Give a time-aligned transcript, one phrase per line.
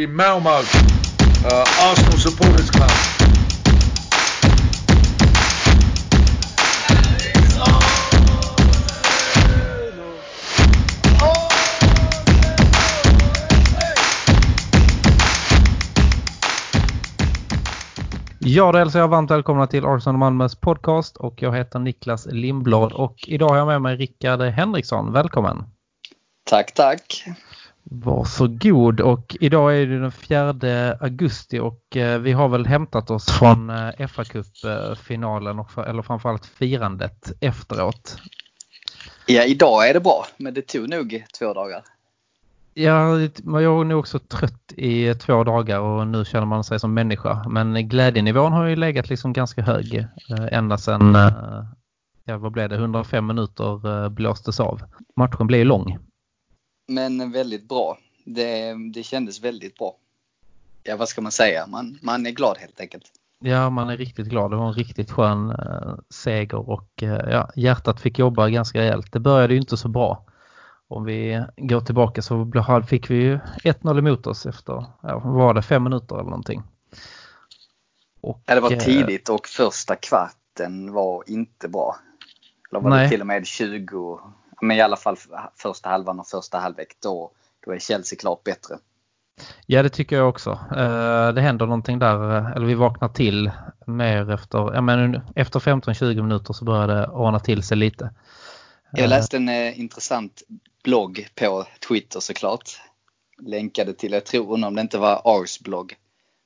[0.00, 2.90] the Malmo uh, Arsenal Supporters Club.
[18.38, 22.92] Ja, då hälsar jag varmt välkomna till Arsenal Malmös podcast och jag heter Niklas Lindblad
[22.92, 25.12] och idag har jag med mig Rickard Henriksson.
[25.12, 25.64] Välkommen!
[26.50, 27.24] Tack, tack!
[27.92, 33.30] Varsågod och idag är det den 4 augusti och eh, vi har väl hämtat oss
[33.30, 38.16] från eh, fa Cup-finalen och eller framförallt firandet efteråt.
[39.26, 41.82] Ja, idag är det bra men det tog nog två dagar.
[42.74, 46.94] Ja, jag är nog också trött i två dagar och nu känner man sig som
[46.94, 47.44] människa.
[47.48, 51.16] Men glädjenivån har ju legat liksom ganska hög eh, ända sedan,
[52.24, 54.82] ja vad blev det, 105 minuter blåstes av.
[55.16, 55.98] Matchen blev lång
[56.90, 57.98] men väldigt bra.
[58.24, 59.96] Det, det kändes väldigt bra.
[60.82, 61.66] Ja, vad ska man säga?
[61.66, 63.04] Man, man är glad helt enkelt.
[63.38, 64.50] Ja, man är riktigt glad.
[64.50, 69.12] Det var en riktigt skön eh, seger och eh, ja, hjärtat fick jobba ganska rejält.
[69.12, 70.24] Det började ju inte så bra.
[70.88, 72.52] Om vi går tillbaka så
[72.88, 76.62] fick vi ju 1-0 emot oss efter, ja, var det fem minuter eller någonting.
[78.20, 81.96] Och, ja, det var eh, tidigt och första kvarten var inte bra.
[82.70, 83.04] Eller var nej.
[83.04, 84.20] det till och med 20
[84.60, 85.16] men i alla fall
[85.56, 87.30] första halvan och första halvlek, då,
[87.64, 88.78] då är Chelsea klart bättre.
[89.66, 90.50] Ja, det tycker jag också.
[90.50, 93.50] Eh, det händer någonting där, eh, eller vi vaknar till
[93.86, 98.10] mer efter, ja, men efter 15-20 minuter så börjar det ordna till sig lite.
[98.92, 100.42] Jag läste en eh, intressant
[100.84, 102.80] blogg på Twitter såklart.
[103.42, 105.94] Länkade till, jag tror om det inte var Ars blogg.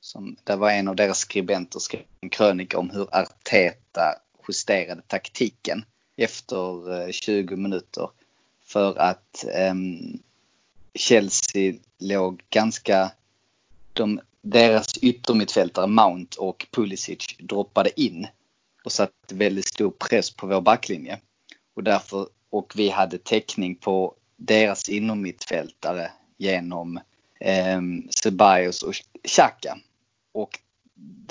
[0.01, 4.15] Som, där var en av deras skribenter skrev en krönika om hur Arteta
[4.47, 8.09] justerade taktiken efter eh, 20 minuter.
[8.65, 10.19] För att ehm,
[10.93, 13.11] Chelsea låg ganska,
[13.93, 18.27] de, deras yttermittfältare Mount och Pulisic droppade in
[18.83, 21.19] och satte väldigt stor press på vår backlinje.
[21.73, 26.99] Och därför, och vi hade täckning på deras innermittfältare genom
[27.39, 28.93] eh, Ceballos och
[29.27, 29.77] Xhaka.
[30.31, 30.59] Och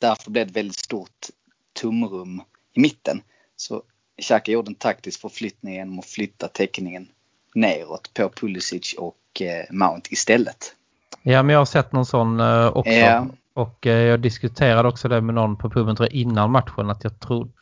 [0.01, 1.27] därför blev det ett väldigt stort
[1.73, 3.23] tomrum i mitten.
[3.57, 3.83] Så
[4.23, 7.09] Xhaka gjorde en taktisk förflyttning genom att flytta täckningen
[7.55, 10.75] neråt på Pulisic och eh, Mount istället.
[11.23, 12.91] Ja, men jag har sett någon sån eh, också.
[12.91, 13.27] Ja.
[13.55, 17.05] Och eh, jag diskuterade också det med någon på puben tror jag, innan matchen att
[17.05, 17.53] jag tro,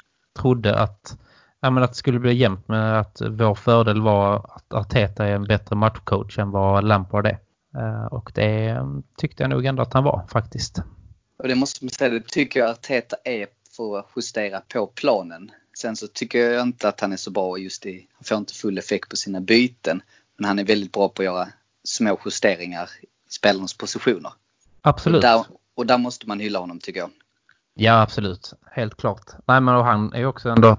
[0.40, 1.18] trodde att,
[1.60, 5.34] ja, men att det skulle bli jämnt med att vår fördel var att Arteta är
[5.34, 7.38] en bättre matchcoach än vad Lampard är.
[8.10, 8.78] Och det
[9.16, 10.78] tyckte jag nog ändå att han var faktiskt.
[11.38, 13.46] Och det måste man säga, det tycker jag Arteta är
[13.76, 15.50] för att justera på planen.
[15.82, 18.54] Sen så tycker jag inte att han är så bra just i, han får inte
[18.54, 20.02] full effekt på sina byten.
[20.36, 21.48] Men han är väldigt bra på att göra
[21.84, 24.32] små justeringar i spelarnas positioner.
[24.80, 25.16] Absolut.
[25.16, 25.44] Och där,
[25.74, 27.10] och där måste man hylla honom tycker jag.
[27.74, 28.52] Ja, absolut.
[28.70, 29.30] Helt klart.
[29.46, 30.78] Nej, men han är också ändå...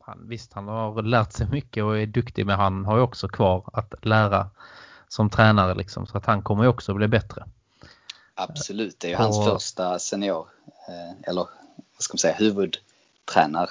[0.00, 3.28] Han, visst, han har lärt sig mycket och är duktig, men han har ju också
[3.28, 4.50] kvar att lära
[5.08, 6.06] som tränare liksom.
[6.06, 7.44] Så att han kommer ju också bli bättre.
[8.34, 9.22] Absolut, det är ju och...
[9.22, 10.46] hans första senior,
[10.88, 11.48] eh, eller
[11.94, 13.70] vad ska man säga, huvudtränare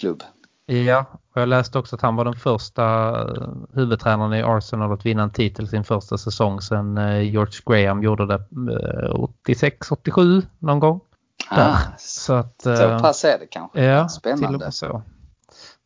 [0.00, 0.22] klubb.
[0.66, 2.84] Ja, och jag läste också att han var den första
[3.20, 8.02] eh, huvudtränaren i Arsenal att vinna en titel sin första säsong sedan eh, George Graham
[8.02, 11.00] gjorde det 86-87 eh, någon gång.
[11.48, 13.84] Ah, så att, så pass är det kanske.
[13.84, 14.72] Ja, Spännande.
[14.72, 15.02] så.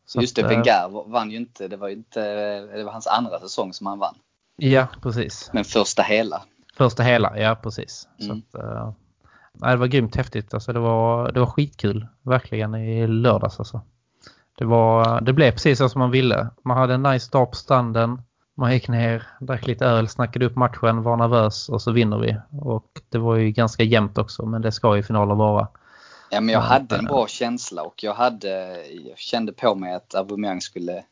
[0.05, 2.21] så Just det, Wenger vann ju inte, det var inte,
[2.59, 4.15] det var hans andra säsong som han vann.
[4.55, 5.49] Ja, precis.
[5.53, 6.41] Men första hela.
[6.77, 8.07] Första hela, ja precis.
[8.19, 8.41] Mm.
[8.51, 8.65] Så att,
[9.53, 10.53] nej, det var grymt häftigt.
[10.53, 13.59] Alltså, det, var, det var skitkul, verkligen, i lördags.
[13.59, 13.81] Alltså.
[14.55, 16.47] Det, var, det blev precis så som man ville.
[16.63, 18.21] Man hade en nice dag på stranden.
[18.57, 22.37] Man gick ner, drack lite öl, snackade upp matchen, var nervös och så vinner vi.
[22.61, 25.67] Och det var ju ganska jämnt också, men det ska ju finaler vara.
[26.31, 28.49] Ja, men jag hade en bra känsla och jag, hade,
[28.87, 31.03] jag kände på mig att Aubameyang skulle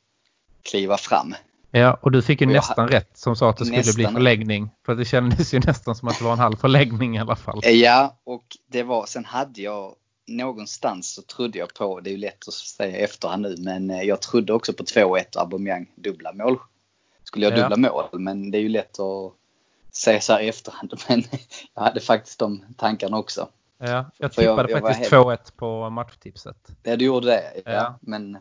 [0.63, 1.35] kliva fram.
[1.71, 4.69] Ja, och du fick ju nästan rätt som sa att det skulle bli förläggning.
[4.85, 7.59] För det kändes ju nästan som att det var en halv förläggning i alla fall.
[7.63, 12.17] Ja, och det var, sen hade jag någonstans så trodde jag på, det är ju
[12.17, 16.33] lätt att säga efterhand nu, men eh, jag trodde också på 2-1 och Aubameyang dubbla
[16.33, 16.57] mål.
[17.23, 19.33] Skulle jag dubbla mål, men det är ju lätt att
[19.93, 20.93] säga så här i efterhand.
[21.09, 21.23] Men
[21.73, 23.49] jag hade faktiskt de tankarna också.
[23.77, 25.25] Ja, jag tippade jag, jag faktiskt helt...
[25.25, 26.57] 2-1 på matchtipset.
[26.83, 27.61] Ja, du gjorde det.
[27.65, 27.95] Ja, ja.
[28.01, 28.37] Men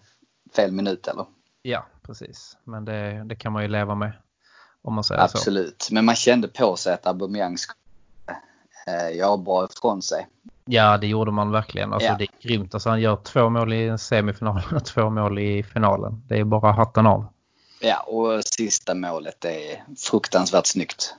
[0.56, 1.26] fel minut eller?
[1.62, 2.56] Ja, precis.
[2.64, 4.12] Men det, det kan man ju leva med.
[4.82, 5.82] Om man säger Absolut.
[5.82, 5.94] Så.
[5.94, 7.78] Men man kände på sig att Aubameyang skulle
[8.86, 10.26] eh, göra bra ifrån sig.
[10.64, 11.92] Ja, det gjorde man verkligen.
[11.92, 12.16] Alltså, ja.
[12.18, 12.74] Det är grymt.
[12.74, 16.22] Alltså, han gör två mål i semifinalen och två mål i finalen.
[16.28, 17.26] Det är bara hatten av.
[17.80, 21.14] Ja, och sista målet är fruktansvärt snyggt.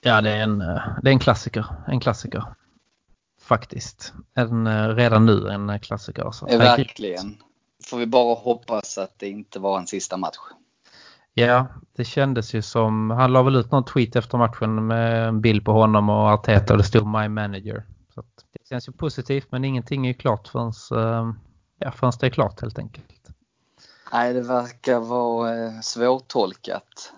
[0.00, 0.58] Ja, det är en,
[1.02, 1.66] det är en klassiker.
[1.86, 2.44] En klassiker.
[3.42, 4.12] Faktiskt.
[4.34, 6.30] En, redan nu en klassiker.
[6.30, 6.46] Så.
[6.50, 7.36] Ja, verkligen.
[7.84, 10.38] Får vi bara hoppas att det inte var en sista match.
[11.34, 11.66] Ja,
[11.96, 15.64] det kändes ju som, han la väl ut någon tweet efter matchen med en bild
[15.64, 17.84] på honom och Arteta och det stod My Manager.
[18.14, 21.32] Så det känns ju positivt men ingenting är ju klart förrän, eh,
[21.78, 23.28] ja, förrän det är klart helt enkelt.
[24.12, 27.12] Nej, det verkar vara eh, svårtolkat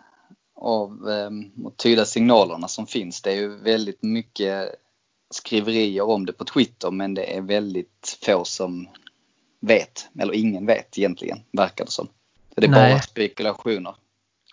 [0.57, 3.23] av eh, att tyda signalerna som finns.
[3.23, 4.75] Det är ju väldigt mycket
[5.31, 8.89] skriverier om det på Twitter men det är väldigt få som
[9.61, 12.09] vet, eller ingen vet egentligen, verkar det som.
[12.55, 12.93] det är Nej.
[12.93, 13.95] bara spekulationer.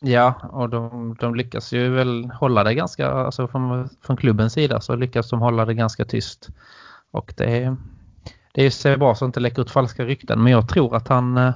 [0.01, 4.81] Ja, och de, de lyckas ju väl hålla det ganska, alltså från, från klubbens sida
[4.81, 6.49] så lyckas de hålla det ganska tyst.
[7.11, 7.75] Och det,
[8.53, 11.07] det ser bra så att det inte läcker ut falska rykten, men jag tror att
[11.07, 11.53] han, eh,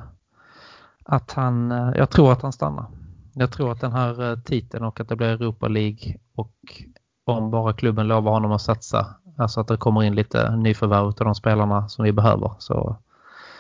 [1.04, 2.86] att han, eh, jag tror att han stannar.
[3.34, 6.84] Jag tror att den här eh, titeln och att det blir Europa League och
[7.26, 11.14] om bara klubben lovar honom att satsa, alltså att det kommer in lite nyförvärv av
[11.14, 12.96] de spelarna som vi behöver så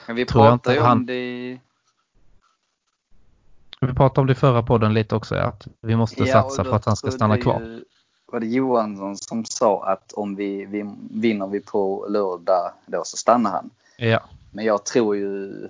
[0.08, 1.06] Men vi pratar ju om han...
[1.06, 1.60] det
[3.82, 6.76] vi pratade om det i förra podden lite också, att vi måste ja, satsa för
[6.76, 7.62] att han ska stanna kvar.
[7.62, 7.84] Ju,
[8.31, 13.18] var det Johansson som sa att om vi, vi vinner vi på lördag då så
[13.18, 13.69] stannar han.
[13.98, 14.19] Ja.
[14.51, 15.69] Men jag tror ju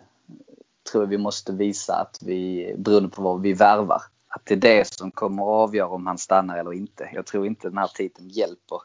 [0.92, 4.94] tror vi måste visa att vi, beroende på vad vi värvar, att det är det
[4.94, 7.10] som kommer att avgöra om han stannar eller inte.
[7.14, 8.82] Jag tror inte den här titeln hjälper.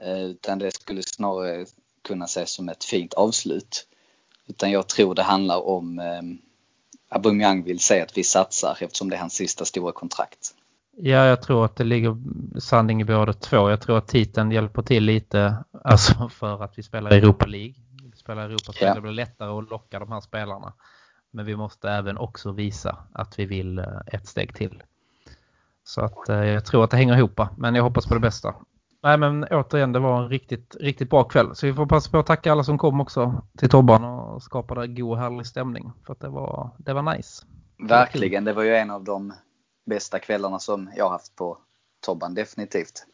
[0.00, 1.66] Eh, utan det skulle snarare
[2.02, 3.86] kunna ses som ett fint avslut.
[4.46, 6.22] Utan jag tror det handlar om eh,
[7.08, 10.54] Aubameyang vill säga att vi satsar eftersom det är hans sista stora kontrakt.
[10.96, 12.16] Ja, jag tror att det ligger
[12.60, 13.70] sanning i båda två.
[13.70, 17.74] Jag tror att titeln hjälper till lite alltså för att vi spelar Europa League.
[18.12, 18.94] Vi spelar Europa ja.
[18.94, 20.72] det blir lättare att locka de här spelarna.
[21.30, 24.82] Men vi måste även också visa att vi vill eh, ett steg till.
[25.84, 27.40] Så att eh, jag tror att det hänger ihop.
[27.56, 28.54] Men jag hoppas på det bästa.
[29.02, 31.54] Nej men återigen, det var en riktigt, riktigt bra kväll.
[31.54, 34.86] Så vi får passa på att tacka alla som kom också till Tobban och skapade
[34.86, 35.92] god härlig stämning.
[36.06, 37.46] För att det var, det var nice.
[37.88, 39.32] Verkligen, det var ju en av de
[39.84, 41.58] bästa kvällarna som jag haft på
[42.00, 43.06] Tobban, definitivt.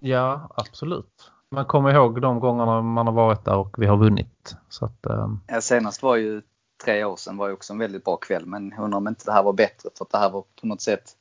[0.00, 1.30] Ja, absolut.
[1.50, 4.56] Man kommer ihåg de gångerna man har varit där och vi har vunnit.
[4.68, 5.40] Så att, um...
[5.46, 6.42] ja, senast var ju
[6.84, 9.32] tre år sedan var ju också en väldigt bra kväll men undrar om inte det
[9.32, 11.16] här var bättre för att det här var på något sätt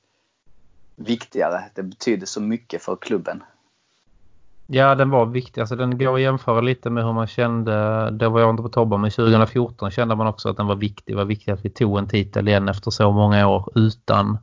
[0.95, 1.63] viktigare.
[1.74, 3.44] Det betydde så mycket för klubben.
[4.68, 5.62] Ja, den var viktig.
[5.62, 8.69] Alltså, den går att jämföra lite med hur man kände, det var jag inte på
[8.69, 11.13] Tobba, men 2014 kände man också att den var viktig.
[11.13, 14.38] Det var viktigt att vi tog en titel igen efter så många år utan.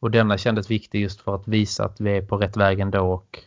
[0.00, 3.12] Och denna kändes viktig just för att visa att vi är på rätt väg ändå
[3.12, 3.38] och,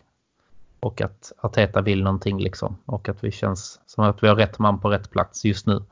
[0.80, 2.78] och att Arteta vill någonting liksom.
[2.86, 5.84] Och att vi känns som att vi har rätt man på rätt plats just nu.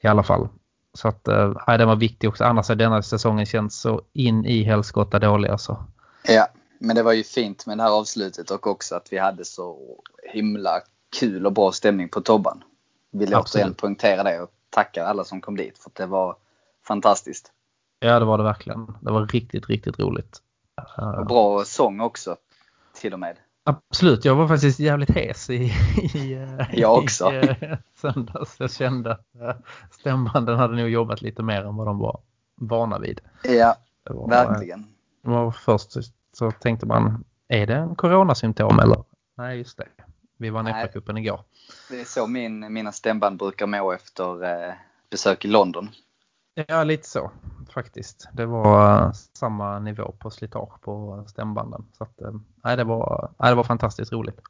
[0.00, 0.48] I alla fall.
[0.94, 2.44] Så att, äh, den var viktig också.
[2.44, 5.84] Annars har denna säsongen känts så in i helskotta dålig alltså.
[6.28, 6.48] Ja,
[6.78, 9.78] men det var ju fint med det här avslutet och också att vi hade så
[10.22, 10.80] himla
[11.20, 12.64] kul och bra stämning på Tobban.
[13.10, 16.36] Vill återigen poängtera det och tacka alla som kom dit för att det var
[16.86, 17.52] fantastiskt.
[18.04, 18.86] Ja det var det verkligen.
[19.00, 20.38] Det var riktigt, riktigt roligt.
[21.18, 22.36] Och bra sång också
[22.94, 23.36] till och med.
[23.64, 25.54] Absolut, jag var faktiskt jävligt hes i,
[26.14, 27.32] i, jag också.
[27.32, 28.56] i eh, söndags.
[28.60, 29.56] Jag kände att eh,
[29.90, 32.20] stämbanden hade nog jobbat lite mer än vad de var
[32.56, 33.20] vana vid.
[33.42, 34.86] Ja, var, verkligen.
[35.22, 35.90] Var först
[36.32, 39.04] så tänkte man, är det en coronasymptom eller?
[39.36, 39.86] Nej, just det.
[40.36, 41.40] Vi vann FA-cupen igår.
[41.90, 44.74] Det är så min, mina stämband brukar må efter eh,
[45.10, 45.88] besök i London.
[46.54, 47.30] Ja, lite så
[47.74, 48.28] faktiskt.
[48.32, 51.86] Det var uh, samma nivå på slitage på stämbanden.
[51.98, 54.40] Så att, uh, nej, det, var, nej, det var fantastiskt roligt.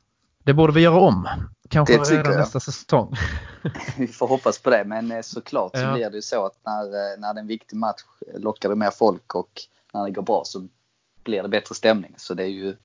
[0.42, 1.28] Det borde vi göra om.
[1.68, 2.38] Kanske redan jag.
[2.38, 3.14] nästa säsong.
[3.98, 5.92] vi får hoppas på det, men eh, såklart så ja.
[5.92, 8.02] blir det ju så att när, när det är en viktig match
[8.34, 9.50] lockar det mer folk och
[9.92, 10.68] när det går bra så
[11.24, 12.14] blir det bättre stämning.
[12.16, 12.76] Så det är ju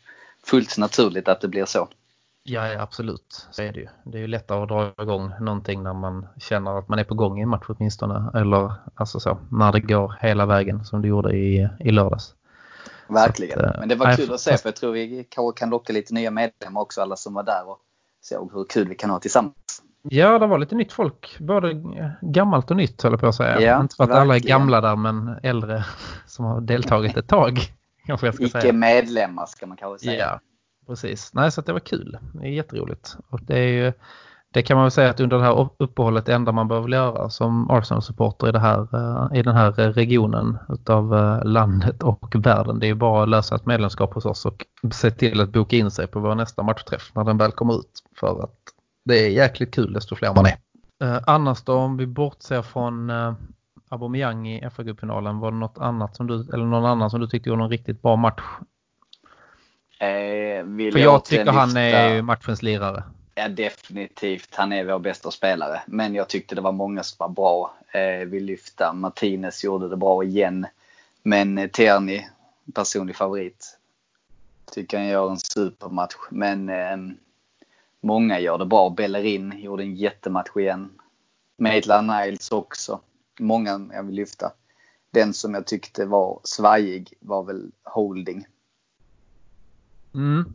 [0.44, 1.88] fullt naturligt att det blir så.
[2.44, 3.48] Ja, absolut.
[3.52, 3.88] Så är det ju.
[4.04, 7.14] Det är ju lättare att dra igång någonting när man känner att man är på
[7.16, 8.32] gång i en match åtminstone.
[8.40, 12.36] Eller alltså så, när det går hela vägen som det gjorde i, i lördags.
[13.08, 13.66] Verkligen.
[13.66, 16.14] Att, Men det var kul att se för jag tror vi kanske kan locka lite
[16.14, 17.80] nya medlemmar också, alla som var där och
[18.22, 19.56] såg hur kul vi kan ha tillsammans.
[20.02, 21.38] Ja, det var lite nytt folk.
[21.40, 21.84] Både
[22.22, 23.62] gammalt och nytt höll jag på att säga.
[23.62, 24.22] Ja, Inte för att verkligen.
[24.24, 25.86] alla är gamla där men äldre
[26.26, 27.60] som har deltagit ett tag.
[28.06, 28.74] Kanske jag ska Icke säga.
[28.74, 30.20] medlemmar ska man kanske säga.
[30.26, 30.40] Ja,
[30.90, 31.34] precis.
[31.34, 32.18] Nej, så det var kul.
[32.34, 33.18] Det är jätteroligt.
[33.30, 33.94] Och det är ju,
[34.54, 37.30] det kan man väl säga att under det här uppehållet det enda man behöver göra
[37.30, 42.36] som Arsenal-supporter i, det här, eh, i den här eh, regionen utav eh, landet och
[42.36, 42.80] världen.
[42.80, 45.76] Det är ju bara att lösa ett medlemskap hos oss och se till att boka
[45.76, 48.04] in sig på vår nästa matchträff när den väl kommer ut.
[48.20, 48.60] För att
[49.06, 50.58] det är jäkligt kul desto fler man är.
[51.28, 53.12] Annars då om vi bortser från
[53.90, 57.50] Aubameyang i FA-cupfinalen, var det något annat som du, eller någon annan som du tyckte
[57.50, 58.42] gjorde en riktigt bra match?
[60.00, 63.04] Eh, För jag inte tycker han är matchens lirare.
[63.36, 64.56] Ja, definitivt.
[64.56, 65.82] Han är vår bästa spelare.
[65.86, 67.74] Men jag tyckte det var många som var bra.
[67.92, 68.94] Eh, vill lyfta.
[68.94, 70.68] Martinez gjorde det bra igen.
[71.24, 72.26] Men eh, Tierney,
[72.74, 73.78] personlig favorit.
[74.72, 76.16] Tycker han gör en supermatch.
[76.30, 76.98] Men eh,
[78.02, 78.90] många gör det bra.
[78.90, 80.90] Bellerin gjorde en jättematch igen.
[81.58, 83.00] Maitland Niles också.
[83.40, 84.52] Många jag vill lyfta.
[85.12, 88.46] Den som jag tyckte var svajig var väl Holding.
[90.14, 90.54] Mm.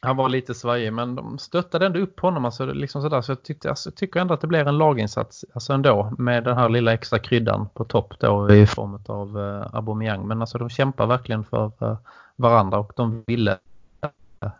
[0.00, 2.44] Han var lite svajig men de stöttade ändå upp honom.
[2.44, 3.20] Alltså, liksom sådär.
[3.22, 6.44] Så jag, tyckte, alltså, jag tycker ändå att det blir en laginsats alltså ändå med
[6.44, 10.28] den här lilla extra kryddan på topp då i form av uh, Aubameyang.
[10.28, 11.96] Men alltså de kämpar verkligen för uh,
[12.36, 13.58] varandra och de ville,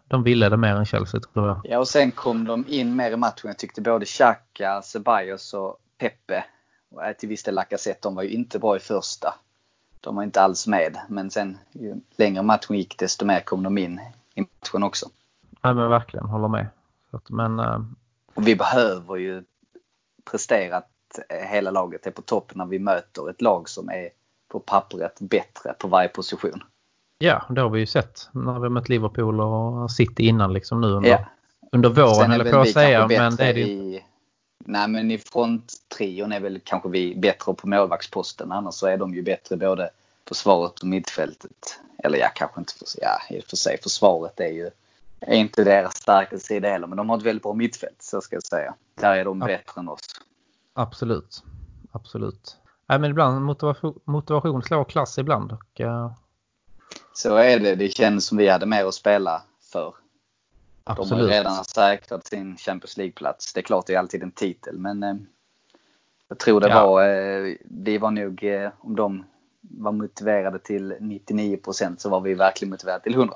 [0.08, 1.60] de ville det mer än Chelsea tror jag.
[1.64, 3.48] Ja, och sen kom de in mer i matchen.
[3.48, 6.44] Jag tyckte både Xhaka, Ceballos och Pepe
[6.90, 9.34] och till viss del Lacazette, de var ju inte bra i första.
[10.04, 10.98] De var inte alls med.
[11.08, 14.00] Men sen ju längre matchen gick desto mer kom de in
[14.34, 15.06] i matchen också.
[15.62, 16.66] Ja men verkligen, håller med.
[17.10, 17.58] Att, men
[18.34, 19.44] Och vi behöver ju
[20.30, 20.90] prestera att
[21.50, 24.08] hela laget är på topp när vi möter ett lag som är
[24.48, 26.62] på pappret bättre på varje position.
[27.18, 30.80] ja, det har vi ju sett när vi har mött Liverpool och City innan liksom
[30.80, 31.18] nu under, Ja.
[31.72, 33.06] under våren Sen är eller på att säga.
[33.08, 34.04] Men det är det ju i...
[34.64, 38.52] Nej men i fronttrion är väl kanske vi bättre på målvaktsposten.
[38.52, 39.90] Annars så är de ju bättre både
[40.28, 41.78] försvaret och mittfältet.
[41.98, 43.78] Eller ja, kanske inte för, ja, i och för sig.
[43.82, 44.70] Försvaret är ju
[45.20, 46.86] är inte deras starka sida heller.
[46.86, 48.74] Men de har ett väldigt bra mittfält, så ska jag säga.
[48.94, 49.46] Där är de Ja.
[49.46, 50.00] bättre än oss.
[50.72, 51.42] Absolut.
[51.92, 52.56] Absolut.
[52.88, 55.52] Nej, men ibland motivation, motivation slår klass ibland.
[55.52, 56.12] Och, eh,
[57.14, 57.74] Så är det.
[57.74, 59.42] Det känns som vi hade mer att spela
[59.72, 59.94] för.
[60.84, 61.30] De har absolut.
[61.30, 63.52] redan säkrat sin Champions League-plats.
[63.52, 65.14] Det är klart det är alltid en titel men eh,
[66.28, 66.86] jag tror det Ja.
[66.86, 69.24] var, eh, vi var nog, eh, om de
[69.60, 73.34] var motiverade till 99% så var vi verkligen motiverade till 100.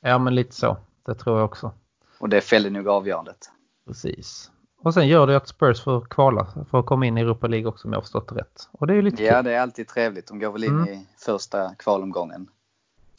[0.00, 0.76] Ja, men lite så.
[1.06, 1.72] Det tror jag också.
[2.18, 3.50] Och det fällde nog avgörandet.
[3.86, 4.50] Precis.
[4.82, 7.68] Och sen gör det att Spurs får kvala för att komma in i Europa League
[7.68, 8.68] också om jag har förstått rätt.
[8.72, 9.44] Och det är lite Ja, kul.
[9.44, 10.26] det är alltid trevligt.
[10.28, 10.88] De går väl in Mm.
[10.88, 12.48] i första kvalomgången.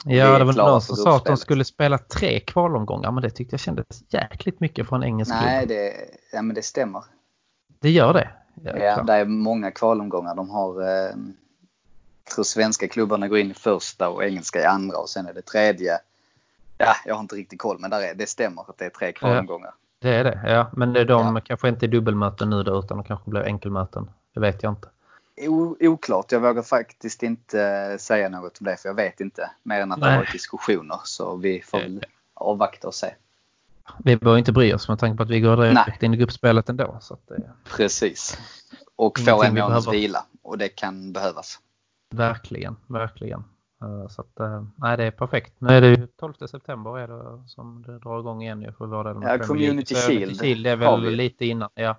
[0.04, 3.54] Ja, det var någon som sa att de skulle spela tre kvalomgångar men det tyckte
[3.54, 5.92] jag kändes jäkligt mycket för en engelsk Nej, det,
[6.32, 7.04] ja, men det stämmer.
[7.80, 8.28] Det gör det.
[8.64, 10.34] Ja, Ja, det är många kvalomgångar.
[10.34, 11.14] De har, eh,
[12.34, 15.42] tror svenska klubbarna går in i första och engelska i andra och sen är det
[15.42, 15.98] tredje.
[16.78, 19.12] Ja, jag har inte riktigt koll men där är, det stämmer att det är tre
[19.12, 19.74] kvalomgångar.
[19.98, 20.66] Det är det, ja.
[20.72, 21.42] Men det är de Ja.
[21.44, 24.10] kanske inte är dubbelmöten nu då utan de kanske blir enkelmöten.
[24.34, 24.88] Det vet jag inte.
[25.40, 26.32] O, oklart.
[26.32, 29.50] Jag vågar faktiskt inte eh, säga något om det för jag vet inte.
[29.62, 30.14] Mer än att det Nej.
[30.14, 31.00] har varit diskussioner.
[31.04, 33.14] Så vi får väl avvakta och se.
[34.04, 35.98] Vi behöver inte bry oss med tanke på att vi går direkt Nej.
[36.00, 36.98] in i gruppspelet ändå.
[37.00, 38.38] Så att det, Precis.
[38.96, 40.24] Och få en månads vila.
[40.42, 41.58] Och det kan behövas.
[42.10, 43.44] verkligen, verkligen.
[43.82, 45.52] Eh, Så att, eh, nej, det är perfekt.
[45.58, 49.04] Nu är det ju 12 september är det som det drar igång igen för vår
[49.04, 49.16] del.
[49.22, 51.70] Ja, Community Shield Shield är väl lite innan.
[51.74, 51.96] Ja.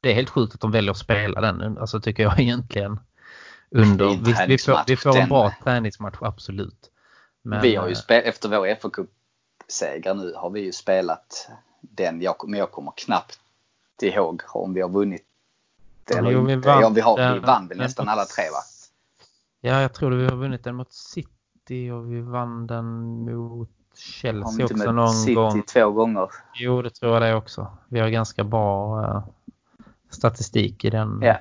[0.00, 3.00] Det är helt sjukt att de väljer att spela den, alltså tycker jag egentligen.
[3.70, 6.90] Under, visst, vi, får, vi får en bra träningsmatch, absolut.
[7.42, 8.90] Men, vi har ju eh, spe- efter vår fa
[9.68, 11.48] seger nu har vi ju spelat
[11.80, 12.22] den.
[12.22, 13.40] Jag, men jag kommer knappt
[14.02, 15.22] ihåg om vi har vunnit
[16.16, 16.68] eller jo, vi inte.
[16.68, 18.58] vann ja, vi, har, vi den- vann väl nästan alla tre va?
[19.60, 22.84] Ja, jag tror att vi har vunnit den mot City och vi vann den
[23.24, 25.62] mot Chelsea vi också någon City gång.
[25.62, 26.28] två gånger?
[26.54, 27.76] Jo, det tror jag det också.
[27.88, 29.22] Vi har ganska bra eh,
[30.10, 31.36] statistik i den Ja.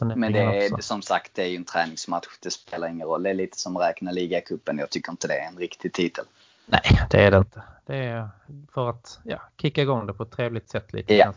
[0.00, 2.26] Men det är som sagt det är ju en träningsmatch.
[2.42, 3.22] Det spelar ingen roll.
[3.22, 4.78] Det är lite som räkna ligacupen.
[4.78, 6.24] Jag tycker inte det är en riktig titel.
[6.66, 7.62] Nej, det är det inte.
[7.86, 8.28] Det är
[8.74, 11.14] för att ja, kicka igång det på ett trevligt sätt lite.
[11.14, 11.32] Ja.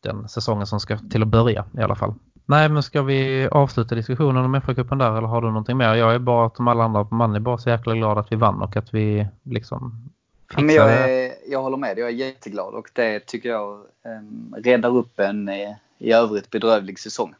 [0.00, 2.14] Den säsongen som ska till att börja i alla fall.
[2.46, 5.94] Nej, men ska vi avsluta diskussionen om FA-cupen där eller har du någonting mer?
[5.94, 8.62] Jag är bara som alla andra, man är bara så jäkla glad att vi vann
[8.62, 10.10] och att vi liksom
[10.56, 11.98] Ja, Men jag, fixade- är, jag håller med.
[11.98, 16.98] Jag är jätteglad och det tycker jag um, räddar upp en eh, i övrigt bedrövlig
[16.98, 17.34] säsong.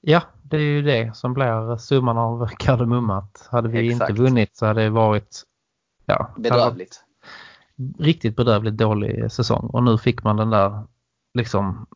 [0.00, 3.18] Ja, det är ju det som blir summan av kardemumma.
[3.18, 4.10] Att Hade vi Exakt.
[4.10, 5.42] inte vunnit så hade det varit
[6.06, 7.04] ja, varit Bedrövligt.
[7.98, 9.70] riktigt bedrövligt dålig säsong.
[9.72, 10.82] Och nu fick man den där
[11.34, 11.86] liksom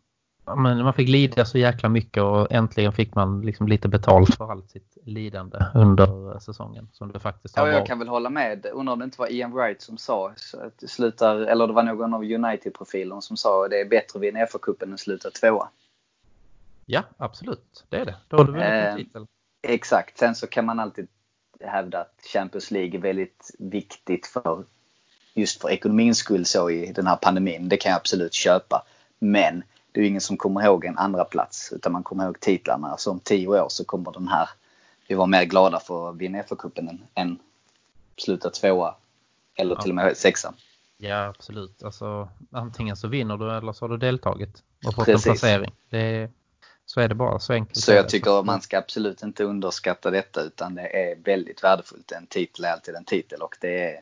[0.47, 4.51] men man fick lida så jäkla mycket och äntligen fick man liksom lite betalt för
[4.51, 8.67] allt sitt lidande under säsongen som det faktiskt har Ja, jag kan väl hålla med.
[8.73, 11.83] Undrar om det inte var Ian Wright som sa att det slutar, eller det var
[11.83, 15.69] någon av United-profilen som sa att det är bättre att vinna FA-cupen än sluta tvåa.
[16.87, 17.85] Ja, absolut.
[17.89, 18.17] Det är det.
[18.29, 19.27] Då har du vunnit Eh, titel.
[19.63, 20.19] Exakt.
[20.19, 21.09] Sen så kan man alltid
[21.61, 24.65] hävda att Champions League är väldigt viktigt för
[25.35, 27.69] just för ekonomins skull så i den här pandemin.
[27.69, 28.83] Det kan jag absolut köpa.
[29.19, 29.63] Men
[29.97, 32.97] det är ju ingen som kommer ihåg en andra plats utan man kommer ihåg titlarna.
[32.97, 34.49] Så om tio år så kommer den här
[35.07, 37.39] vi var mer glada för att vinna FA-cupen än, än
[38.17, 38.95] sluta tvåa
[39.55, 39.83] Eller Ja.
[39.83, 40.55] till och med sexa.
[40.97, 41.83] Ja, absolut.
[41.83, 45.27] Alltså, antingen så vinner du eller så har du deltagit och fått Precis.
[45.27, 45.73] en placering.
[45.91, 46.31] Är,
[46.87, 47.77] så är det bara, så enkelt.
[47.79, 52.13] Så jag tycker man ska absolut inte underskatta detta utan det är väldigt värdefullt.
[52.13, 54.01] En titel är alltid en titel och det är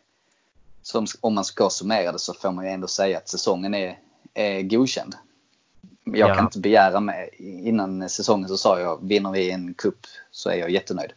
[0.83, 3.99] som, om man ska summera det så får man ju ändå säga att säsongen är,
[4.35, 5.15] är godkänd.
[6.05, 6.35] Jag Ja.
[6.35, 7.29] kan inte begära med.
[7.39, 9.99] Innan säsongen så sa jag vinner vi en kupp
[10.31, 11.13] så är jag jättenöjd.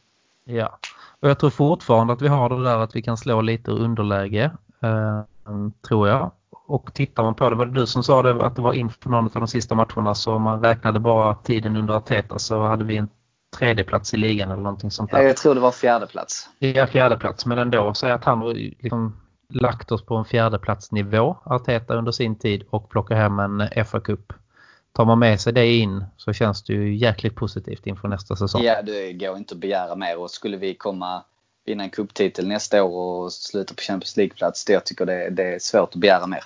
[0.46, 0.78] Ja,
[1.20, 4.52] och jag tror fortfarande att vi har det där att vi kan slå lite underläge,
[4.82, 5.22] eh,
[5.88, 6.32] tror jag.
[6.68, 9.10] Och tittar man på det, var det du som sa det, att det var inför
[9.10, 12.84] någon av de sista matcherna så om man räknade bara tiden under Arteta så hade
[12.84, 13.10] vi en
[13.58, 15.26] tredje plats i ligan eller någonting sånt Ja, där.
[15.26, 16.50] Jag tror det var fjärde plats.
[16.60, 19.16] Ja, fjärde plats men ändå så att han liksom
[19.50, 24.34] lagt oss på en fjärdeplatsnivå, Arteta under sin tid och plocka hem en FA-cup.
[24.98, 28.64] Tar man med sig det in så känns det ju jäkligt positivt inför nästa säsong.
[28.64, 31.24] Ja, det går inte att begära mer och skulle vi komma
[31.66, 35.56] vinna en kupptitel nästa år och sluta på Champions League-plats, det jag tycker det, det
[35.56, 36.44] är svårt att begära mer.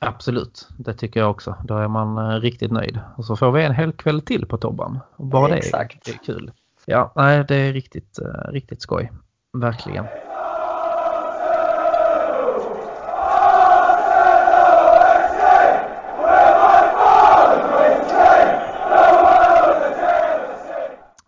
[0.00, 1.56] Absolut, det tycker jag också.
[1.64, 3.00] Då är man eh, riktigt nöjd.
[3.16, 5.00] Och så får vi en hel kväll till på Tobban.
[5.16, 6.04] Bara det, Exakt.
[6.04, 6.52] det är kul.
[6.86, 9.12] Ja, nej, det är riktigt, eh, riktigt skoj.
[9.52, 10.04] Verkligen.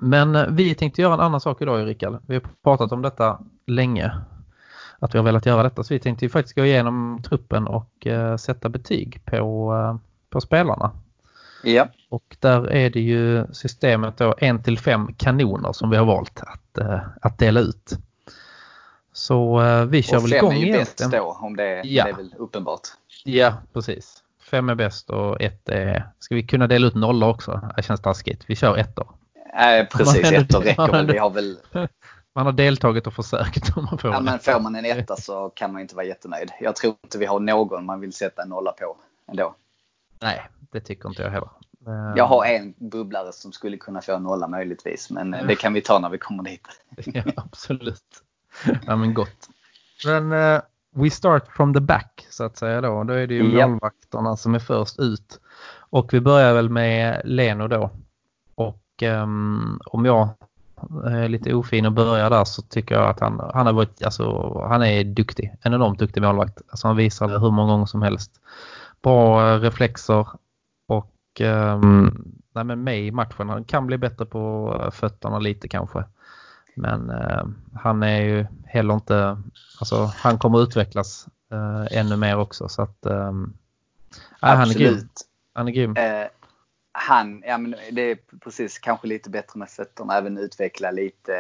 [0.06, 2.18] Men eh, vi tänkte göra en annan sak idag, Rickard.
[2.26, 4.12] Vi har pratat om detta länge.
[4.98, 5.84] Att vi har velat göra detta.
[5.84, 9.96] Så vi tänkte faktiskt gå igenom truppen och eh, sätta betyg på, eh,
[10.30, 10.90] på spelarna.
[11.62, 16.04] Ja, Och där är det ju systemet då 1 till 5 kanoner som vi har
[16.04, 17.98] valt att, eh, att dela ut.
[19.12, 19.58] Så
[19.88, 21.25] vi kör och väl igång är ju bäst egentligen.
[21.25, 22.04] då, om det, Ja.
[22.04, 22.80] det är väl uppenbart.
[23.25, 24.22] Ja, precis.
[24.50, 26.08] Fem är bäst och ett är...
[26.18, 27.70] Ska vi kunna dela ut nollor också?
[27.76, 28.44] Det känns taskigt.
[28.46, 29.08] Vi kör ettor.
[29.54, 30.22] Nej, precis.
[30.22, 31.06] Man- Ettor räcker väl.
[31.12, 31.58] Vi har väl
[32.34, 35.16] Man har deltagit och försökt om man får ja, en men får man en etta
[35.16, 36.50] så kan man inte vara jättenöjd.
[36.60, 38.97] Jag tror inte vi har någon man vill sätta en nolla på
[39.30, 39.54] ändå.
[40.21, 41.49] Nej, det tycker inte jag heller.
[41.86, 45.54] Eh, Jag har en bubblare som skulle kunna få en nolla möjligtvis, men eh, det
[45.56, 46.66] kan vi ta när vi kommer dit.
[47.06, 48.23] Ja, absolut.
[48.86, 49.49] Ja, men gott.
[50.06, 50.60] Men eh,
[50.94, 53.04] we start from the back så att säga då.
[53.04, 53.66] Då är det ju Ja.
[53.68, 55.40] målvakterna som är först ut.
[55.90, 57.90] Och vi börjar väl med Leno då.
[59.02, 60.28] Ehm, om jag
[61.04, 64.59] är lite ofin och börjar där så tycker jag att han, han har varit, alltså
[64.69, 65.54] han är duktig.
[65.63, 66.63] En enormt duktig målvakt.
[66.69, 68.41] Alltså han visar hur många gånger som helst.
[69.02, 70.26] Bra eh, reflexer
[70.87, 73.49] och ehm, nej, men med i matchen.
[73.49, 76.04] Han kan bli bättre på eh, fötterna lite kanske.
[76.76, 79.43] Men eh, han är ju heller inte,
[79.80, 84.87] alltså han kommer utvecklas eh, ännu mer också så att eh, nej, han är grym.
[84.87, 85.21] Absolut.
[85.54, 85.97] Han är grym.
[85.97, 86.26] Eh,
[86.99, 91.32] han, ja men det är precis kanske lite bättre med fötterna, även utveckla lite.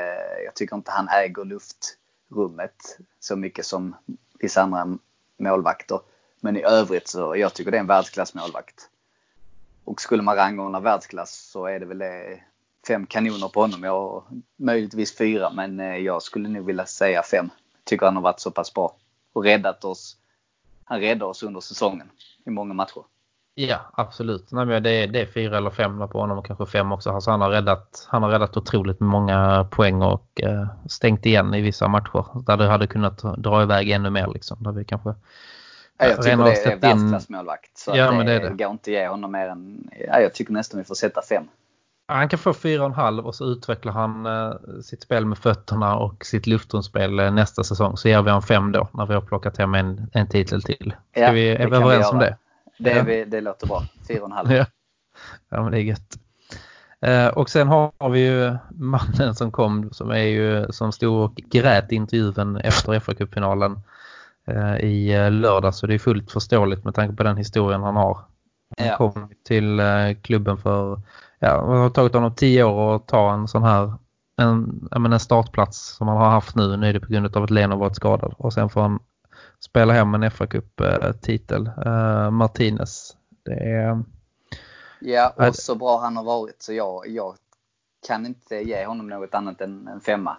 [0.44, 3.96] Jag tycker inte han äger luftrummet så mycket som
[4.38, 4.98] vissa andra
[5.38, 6.00] målvakter.
[6.40, 8.90] Men i övrigt så jag tycker det är en världsklassmålvakt.
[9.84, 12.38] Och skulle man rangordna världsklass så är det väl eh,
[12.88, 13.82] fem kanoner på honom.
[13.82, 14.24] Jag
[14.56, 17.50] möjligtvis fyra men eh, jag skulle nog vilja säga fem.
[17.84, 18.96] Tycker han har varit så pass bra
[19.32, 20.16] och räddat oss.
[20.84, 22.10] Han räddade oss under säsongen
[22.46, 23.04] i många matcher.
[23.58, 24.52] Ja, absolut.
[24.52, 27.10] Nej, men det, är, det är fyra eller fem på honom och kanske fem också.
[27.10, 31.60] Alltså han, har räddat, han har räddat otroligt många poäng och eh, stängt igen i
[31.60, 34.26] vissa matcher där det hade kunnat dra iväg ännu mer.
[34.34, 35.14] Liksom, där vi kanske
[35.98, 37.78] Ja, jag tycker det är världsklassmålvakt.
[37.78, 38.64] Så Ja, att men det, det det.
[38.64, 39.90] går inte att ge honom mer än...
[40.08, 41.44] Ja, jag tycker nästan vi får sätta fem.
[42.08, 45.38] Han kan få fyra och en halv och så utvecklar han eh, sitt spel med
[45.38, 47.96] fötterna och sitt luftrumsspel eh, nästa säsong.
[47.96, 50.94] Så ger vi honom fem då när vi har plockat hem en, en titel till.
[51.10, 52.36] Ska Ja, vi, är det vi överens om det?
[52.78, 53.82] Det, är vi, det låter bra.
[54.08, 54.52] Fyra och en halv.
[54.52, 54.66] Ja,
[55.48, 56.18] ja men det är gött.
[57.00, 61.34] Eh, och sen har vi ju mannen som kom som är ju som stod och
[61.34, 63.80] grät i intervjun efter FA-cupfinalen
[64.46, 67.96] eh, i eh, lördag så det är fullt förståeligt med tanke på den historien han
[67.96, 68.18] har.
[68.78, 68.96] Han Ja.
[68.96, 71.00] kom till eh, klubben för,
[71.38, 73.92] ja, det har tagit honom tio år att ta en sån här
[74.36, 76.76] en, en startplats som han har haft nu.
[76.76, 78.98] Nu är det på grund av att Leno varit skadad och sen får han
[79.60, 81.70] spela hem en FA-cup-titel.
[81.86, 83.16] Eh, Martinez.
[83.44, 84.02] Det är,
[85.00, 87.34] Ja, och så bra han har varit så jag, jag
[88.06, 90.36] kan inte ge honom något annat än en femma.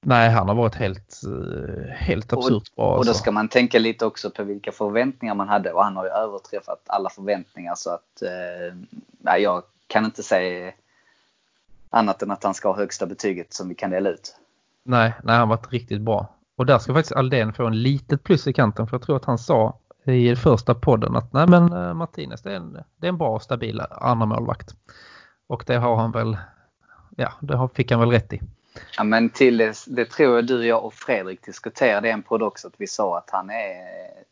[0.00, 2.86] nej, han har varit helt, eh, helt absurt bra.
[2.86, 3.14] Och då alltså.
[3.14, 6.82] ska man tänka lite också på vilka förväntningar man hade och han har ju överträffat
[6.86, 10.72] alla förväntningar så att eh, jag kan inte säga
[11.90, 14.36] annat än att han ska ha högsta betyget som vi kan dela ut.
[14.82, 16.28] Nej, nej, han har varit riktigt bra.
[16.60, 19.24] Och där ska faktiskt Aldén få en litet plus i kanten för jag tror att
[19.24, 23.08] han sa i första podden att nej men eh, Martinez det är en, det är
[23.08, 24.74] en bra och stabil andra målvakt.
[25.46, 26.36] Och det har han väl,
[27.16, 28.40] ja det har, fick han väl rätt i.
[28.96, 32.68] Ja, men till det, det tror jag du, jag och Fredrik diskuterade en podd också.
[32.68, 33.74] Att vi sa att han är,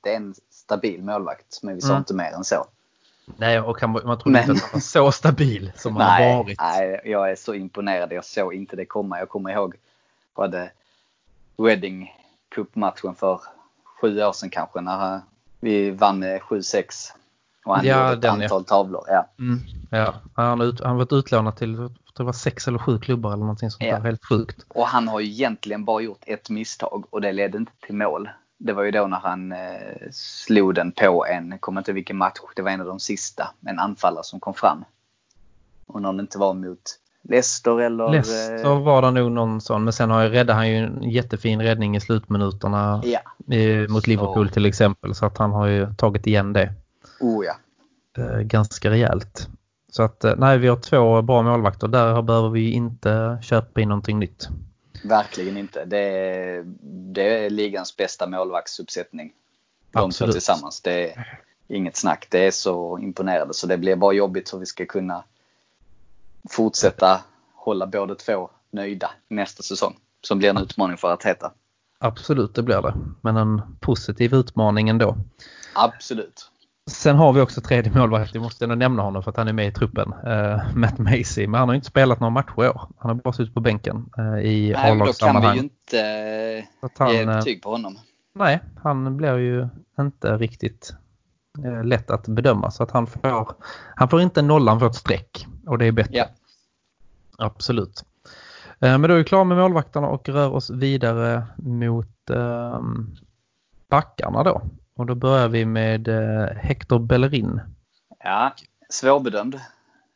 [0.00, 1.60] det är en stabil målvakt.
[1.62, 1.98] Men vi sa Mm.
[1.98, 2.66] inte mer än så.
[3.36, 6.18] Nej, och han, man trodde Men- inte att han var så stabil som han har
[6.18, 6.58] Nej, varit.
[6.60, 8.12] nej, jag är så imponerad.
[8.12, 9.18] Jag såg inte det komma.
[9.18, 9.74] Jag kommer ihåg
[10.34, 10.70] vad det
[11.58, 12.12] Wedding
[12.54, 13.40] Cup-matchen för
[14.00, 15.20] sju år sedan kanske när
[15.60, 16.84] vi vann med 7-6.
[17.64, 18.44] Och han Ja, gjorde ett den, ja.
[18.44, 19.04] antal tavlor.
[19.08, 19.28] Ja.
[19.38, 21.76] Mm, ja, han har varit utlånad till
[22.16, 23.96] det var sex eller sju klubbar eller någonting sånt Ja.
[23.96, 24.04] där.
[24.04, 24.64] Helt sjukt.
[24.68, 28.28] Och han har ju egentligen bara gjort ett misstag och det ledde inte till mål.
[28.58, 32.38] Det var ju då när han eh, slog den på en, kommer inte vilken match,
[32.56, 34.84] det var en av de sista, en anfallare som kom fram.
[35.86, 36.82] Och när det inte var mot
[37.22, 38.08] Leicester eller...
[38.10, 41.10] Leicester eh, var det nog någon sån, men sen har jag räddat han ju en
[41.10, 43.20] jättefin räddning i slutminuterna Ja,
[43.88, 45.14] mot Liverpool Så- till exempel.
[45.14, 46.72] Så att han har ju tagit igen det
[47.20, 47.54] oh ja.
[48.22, 49.48] eh, ganska rejält.
[49.90, 51.88] Så att eh, nej, vi har två bra målvakter.
[51.88, 54.48] Där behöver vi inte köpa in någonting nytt.
[55.04, 55.84] Verkligen inte.
[55.84, 56.62] Det är,
[57.14, 59.32] det är ligans bästa målvaktsuppsättning.
[59.92, 60.32] De två Absolut.
[60.32, 60.80] tillsammans.
[60.80, 62.26] Det är inget snack.
[62.30, 65.24] Det är så imponerande så det blir bara jobbigt hur vi ska kunna
[66.50, 67.20] fortsätta
[67.54, 69.96] hålla båda två nöjda nästa säsong.
[70.22, 71.52] Som blir en utmaning för att heta.
[72.00, 72.94] Absolut, det blir det.
[73.20, 75.16] Men en positiv utmaning ändå.
[75.74, 76.50] Absolut.
[76.90, 79.52] Sen har vi också tredje målvakt, vi måste ändå nämna honom för att han är
[79.52, 80.12] med i truppen.
[80.26, 82.80] Eh, Matt Macy, men han har inte spelat några matcher i år.
[82.98, 85.56] Han har bara suttit på bänken eh, i men då kan vi A-lagssammanhang.
[85.56, 86.66] ju inte
[86.98, 87.98] han, ge eh, betyg på honom.
[88.34, 90.94] Nej, han blir ju inte riktigt
[91.84, 92.70] lätt att bedöma.
[92.70, 93.54] Så att han får,
[93.94, 95.46] han får inte nolla, han får ett streck.
[95.66, 96.16] Och det är bättre.
[96.16, 96.26] Ja.
[97.38, 98.04] Absolut.
[98.80, 102.80] Eh, Men då är vi klara med målvakterna och rör oss vidare mot eh,
[103.90, 104.62] backarna då.
[104.96, 107.60] Och då börjar vi med eh, Hector Bellerin.
[108.24, 108.52] Ja,
[108.90, 109.60] svårbedömd.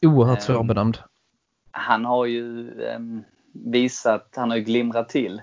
[0.03, 0.99] Oerhört Ehm, svårbedömd.
[1.71, 5.43] han har ju ehm, visat, han har ju glimrat till.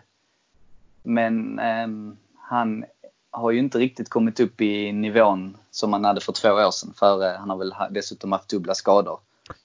[1.03, 2.85] Men ehm, han
[3.31, 6.93] har ju inte riktigt kommit upp i nivån som han hade för två år sedan.
[6.95, 9.19] För han har väl dessutom haft dubbla skador.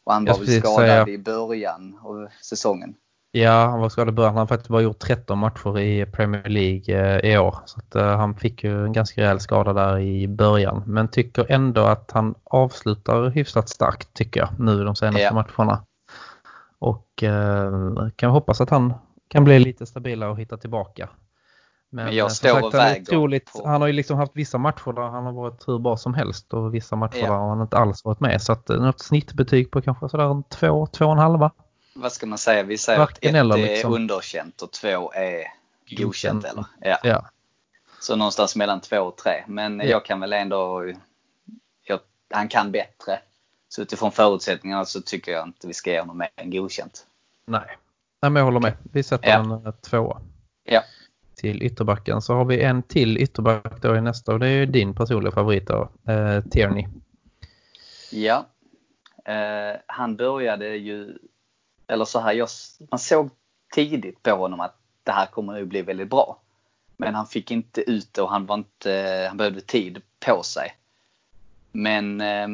[0.05, 2.95] Och han var väl skadad säga- i början av säsongen.
[3.37, 4.33] Ja, han var skadad i början.
[4.35, 7.57] Han har faktiskt bara gjort 13 matcher i Premier League eh, i år.
[7.65, 10.83] Så att, eh, han fick ju en ganska rejäl skada där i början.
[10.87, 15.33] Men tycker ändå att han avslutar hyfsat starkt tycker jag nu de senaste Ja.
[15.33, 15.85] matcherna.
[16.79, 17.73] Och eh,
[18.17, 18.95] kan hoppas att han
[19.29, 21.09] kan bli lite stabilare och hitta tillbaka.
[21.95, 24.33] Men jag eh, står och han, är väger otroligt, på- han har ju liksom haft
[24.35, 27.27] vissa matcher där han har varit hur bra som helst och vissa matcher Ja.
[27.27, 28.43] där han inte alls varit med.
[28.43, 31.51] Så att eh, något snittbetyg på kanske sådär en två, två och en halva.
[31.95, 32.63] Vad ska man säga?
[32.63, 33.93] Vi säger Varken att ett eller, är liksom.
[33.93, 35.45] underkänt och två är
[35.91, 36.45] godkänt Godkänt.
[36.45, 36.65] eller?
[36.81, 36.99] Ja.
[37.03, 37.25] Ja,
[38.01, 39.45] Så någonstans mellan två och tre.
[39.47, 39.85] Men Ja.
[39.85, 40.93] jag kan väl ändå...
[41.83, 43.19] Jag, han kan bättre.
[43.69, 47.07] Så utifrån förutsättningarna så tycker jag inte vi ska ge honom mer än godkänt.
[47.47, 47.61] Nej.
[48.23, 48.73] Nej, men jag håller med.
[48.93, 49.39] Vi sätter Ja.
[49.39, 50.21] en eh, tvåa
[50.65, 50.83] Ja
[51.45, 52.23] till ytterbacken.
[52.23, 55.33] Så har vi en till ytterback då i nästa och det är ju din personliga
[55.33, 56.87] favorit då, eh, Tierney.
[58.11, 58.47] Ja.
[59.25, 61.19] Eh, han började ju...
[61.87, 62.49] Eller så här, jag,
[62.91, 63.31] man såg
[63.75, 66.41] tidigt på honom att det här kommer att bli väldigt bra.
[66.97, 69.27] Men han fick inte ut det och han var inte...
[69.29, 70.77] Han behövde tid på sig.
[71.73, 72.21] Men...
[72.21, 72.49] eh,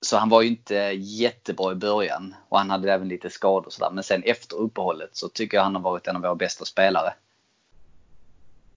[0.00, 3.72] så han var ju inte jättebra i början och han hade även lite skador och
[3.72, 3.90] sådär.
[3.90, 7.12] Men sen efter uppehållet så tycker jag han har varit en av våra bästa spelare.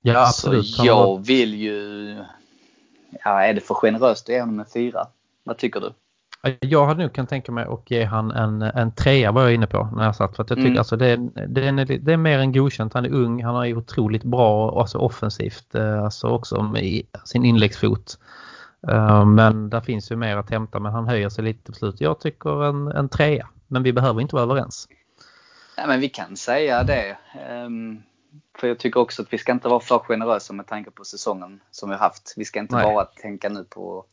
[0.02, 0.66] Ja, absolut.
[0.68, 2.16] Så har jag varit- vill ju...
[3.24, 5.08] Ja, är det för generöst att ge honom en fyra?
[5.44, 5.94] Vad tycker du?
[6.60, 9.68] Jag hade nog kan tänka mig att ge han en, en trea var jag inne
[9.68, 10.36] på när jag satt.
[10.36, 10.78] För jag tycker Mm.
[10.78, 11.16] alltså det,
[11.48, 12.94] det, är, det är mer än godkänt.
[12.94, 15.76] Han är ung, han är otroligt bra alltså offensivt.
[15.76, 18.20] eh, Alltså också med sin inläggsfot.
[18.88, 22.02] Eh, Men där finns ju mer att hämta men han höjer sig lite på slutet.
[22.02, 23.48] Jag tycker en, en trea.
[23.68, 24.88] Men vi behöver inte vara överens.
[25.78, 27.18] Ja, men vi kan säga det.
[27.50, 28.02] Ehm,
[28.58, 31.60] för jag tycker också att vi ska inte vara för generösa med tanke på säsongen
[31.72, 32.34] som vi har haft.
[32.38, 32.84] Vi ska inte Nej.
[32.84, 34.06] bara tänka nu på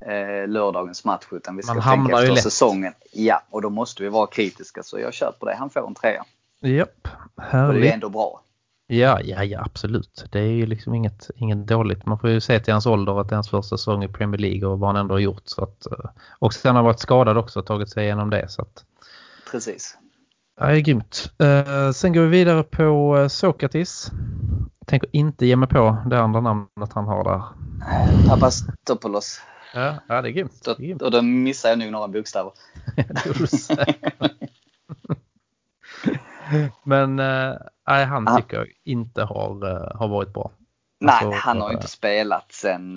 [0.00, 2.42] eh, lördagens match utan vi ska Man tänka efter lätt.
[2.42, 2.92] säsongen.
[3.12, 5.54] Ja, och då måste vi vara kritiska så jag köper det.
[5.54, 6.24] Han får en trea.
[6.60, 7.90] Japp, Och det härligt.
[7.90, 8.42] är ändå bra.
[8.86, 10.24] Ja, ja, ja, absolut.
[10.32, 12.06] Det är ju liksom inget, inget dåligt.
[12.06, 14.38] Man får ju se till hans ålder att det är hans första säsong i Premier
[14.38, 15.42] League och vad han ändå har gjort.
[15.44, 18.48] Så att, eh, och sen har han varit skadad också och tagit sig igenom det.
[18.48, 18.84] Så att,
[19.50, 19.96] Precis.
[20.60, 21.32] Ja, det är grymt.
[21.38, 24.10] Eh, sen går vi vidare på eh, Sokratis.
[24.86, 27.42] Tänker inte ge mig på det andra namnet han har där.
[28.28, 29.40] Papastopoulos.
[29.74, 30.62] Ja, ja det är grymt.
[30.64, 31.02] Det är grymt.
[31.02, 32.52] och då missar jag nog några bokstäver.
[36.84, 37.54] Men eh,
[37.88, 38.36] nej, han Ah.
[38.36, 40.50] tycker jag inte har, har varit bra.
[41.00, 42.96] Nej, Alltså, han har ju inte spelat sen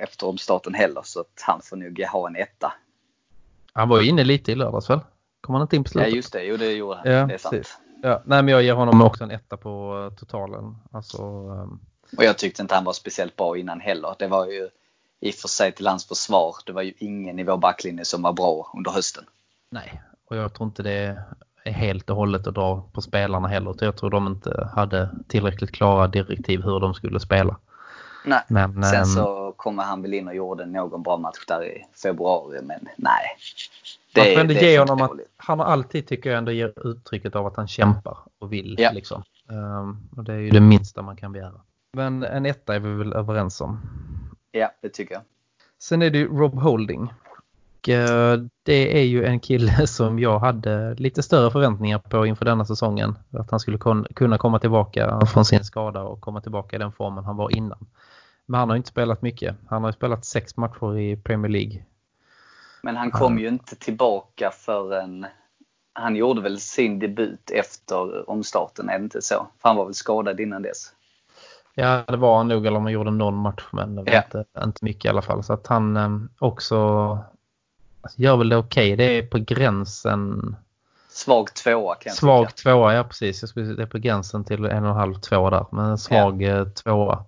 [0.00, 2.72] efter omstarten heller så att han får nog ha en etta.
[3.72, 5.00] Han var ju inne lite i lördags väl?
[5.40, 6.14] Kom han inte in på Ja slutet?
[6.14, 7.12] just det, jo det gjorde han.
[7.12, 7.50] Ja, det är sant.
[7.54, 7.78] precis.
[8.02, 10.76] Ja, nej, men jag ger honom också en etta på eh, totalen.
[10.92, 11.80] Alltså, um...
[12.16, 14.14] Och jag tyckte inte han var speciellt bra innan heller.
[14.18, 14.68] Det var ju
[15.20, 16.56] i och för sig till hans försvar.
[16.66, 19.24] Det var ju ingen i vår backlinje som var bra under hösten.
[19.70, 21.16] Nej, och jag tror inte det
[21.64, 23.74] är helt och hållet att dra på spelarna heller.
[23.80, 27.56] Jag tror de inte hade tillräckligt klara direktiv hur de skulle spela.
[28.24, 29.06] Nej, men, sen um...
[29.06, 33.36] så kommer han väl in och gjorde någon bra match där i februari, men nej.
[34.14, 37.36] Det, man får ändå ge honom att han har alltid, tycker jag, ändå ger uttrycket
[37.36, 38.76] av att han kämpar och vill.
[38.78, 38.90] Ja.
[38.90, 39.22] Liksom.
[39.48, 41.60] Um, och det är ju det minsta man kan begära.
[41.92, 43.80] Men en etta är vi väl överens om.
[44.52, 45.22] Ja, det tycker jag.
[45.78, 47.02] Sen är det ju Rob Holding.
[47.02, 52.44] Och, uh, det är ju en kille som jag hade lite större förväntningar på inför
[52.44, 53.18] denna säsongen.
[53.30, 53.78] Att han skulle
[54.14, 57.86] kunna komma tillbaka från sin skada och komma tillbaka i den formen han var innan.
[58.46, 59.56] Men han har inte spelat mycket.
[59.66, 61.82] Han har spelat sex matcher i Premier League
[62.88, 65.26] men han kom ju inte tillbaka förrän
[65.92, 69.46] han gjorde väl sin debut efter omstarten, är det inte så?
[69.62, 70.92] För han var väl skadad innan dess?
[71.74, 74.22] Ja, det var han nog, eller om han gjorde någon match, men det var ja.
[74.22, 75.44] inte, inte mycket i alla fall.
[75.44, 76.78] Så att han eh, också
[78.00, 78.94] alltså, gör väl det okej.
[78.94, 79.06] Okay.
[79.06, 80.56] Det är på gränsen.
[81.10, 82.70] Svag tvåa kan jag Svag tycka.
[82.70, 83.52] tvåa, ja precis.
[83.54, 85.66] Det är på gränsen till en och en halv tvåa där.
[85.70, 86.56] Men en svag ja.
[86.56, 87.24] Eh, tvåa.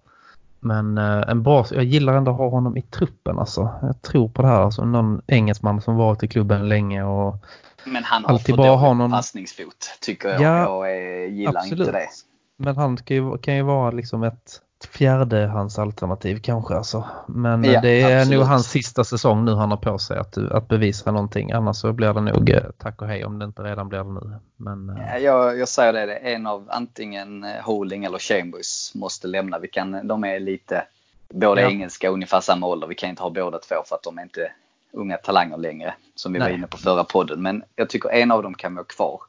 [0.61, 3.75] Men eh, en bra, jag gillar ändå att ha honom i truppen alltså.
[3.83, 4.61] Jag tror på det här.
[4.61, 7.45] Alltså, någon engelsman som varit i klubben länge och
[7.85, 9.11] Men han har alltid för bra ha någon...
[9.11, 10.41] passningsfot tycker jag.
[10.41, 11.81] Ja, jag är, gillar absolut.
[11.89, 12.09] inte det.
[12.57, 16.75] Men han kan ju, kan ju vara liksom ett fjärdehandsalternativ kanske.
[16.75, 17.05] Alltså.
[17.29, 18.39] Men ja, det är absolut.
[18.39, 21.53] nog hans sista säsong nu han har på sig att, att bevisa någonting.
[21.53, 24.13] Annars så blir det nog eh, tack och hej om det inte redan blir det
[24.13, 24.37] nu.
[24.57, 28.19] Men, eh, ja, jag, jag säger det, det är en av antingen eh, Holding eller
[28.19, 29.59] Chambers måste lämna.
[29.59, 30.85] Vi kan, de är lite
[31.29, 31.69] båda ja.
[31.69, 32.87] engelska ungefär samma ålder.
[32.87, 34.53] Vi kan inte ha båda två för att de är inte
[34.93, 35.95] unga talanger längre.
[36.15, 36.49] Som vi Nej.
[36.49, 37.43] var inne på förra podden.
[37.43, 39.21] Men jag tycker en av dem kan vara kvar.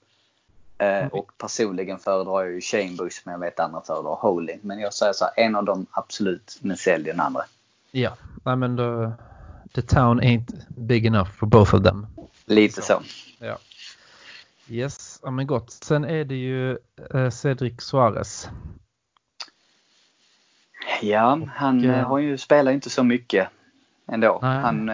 [0.82, 1.08] Mm.
[1.08, 4.60] Och personligen föredrar jag ju Chambers men jag vet andra föredrar Holding.
[4.62, 7.42] Men jag säger så här, en av dem absolut, men sälj den andra.
[7.92, 9.12] Ja, nej men då,
[9.74, 12.08] the town ain't big enough for both of them.
[12.46, 12.82] Lite så.
[12.82, 13.02] så.
[13.40, 13.58] Ja.
[14.68, 15.72] Yes, ja men gott.
[15.72, 16.78] Sen är det ju
[17.14, 18.50] eh, Cedric Suarez.
[21.02, 23.48] Ja, han och, uh, har ju spelat inte så mycket
[24.08, 24.40] ändå.
[24.42, 24.92] Han,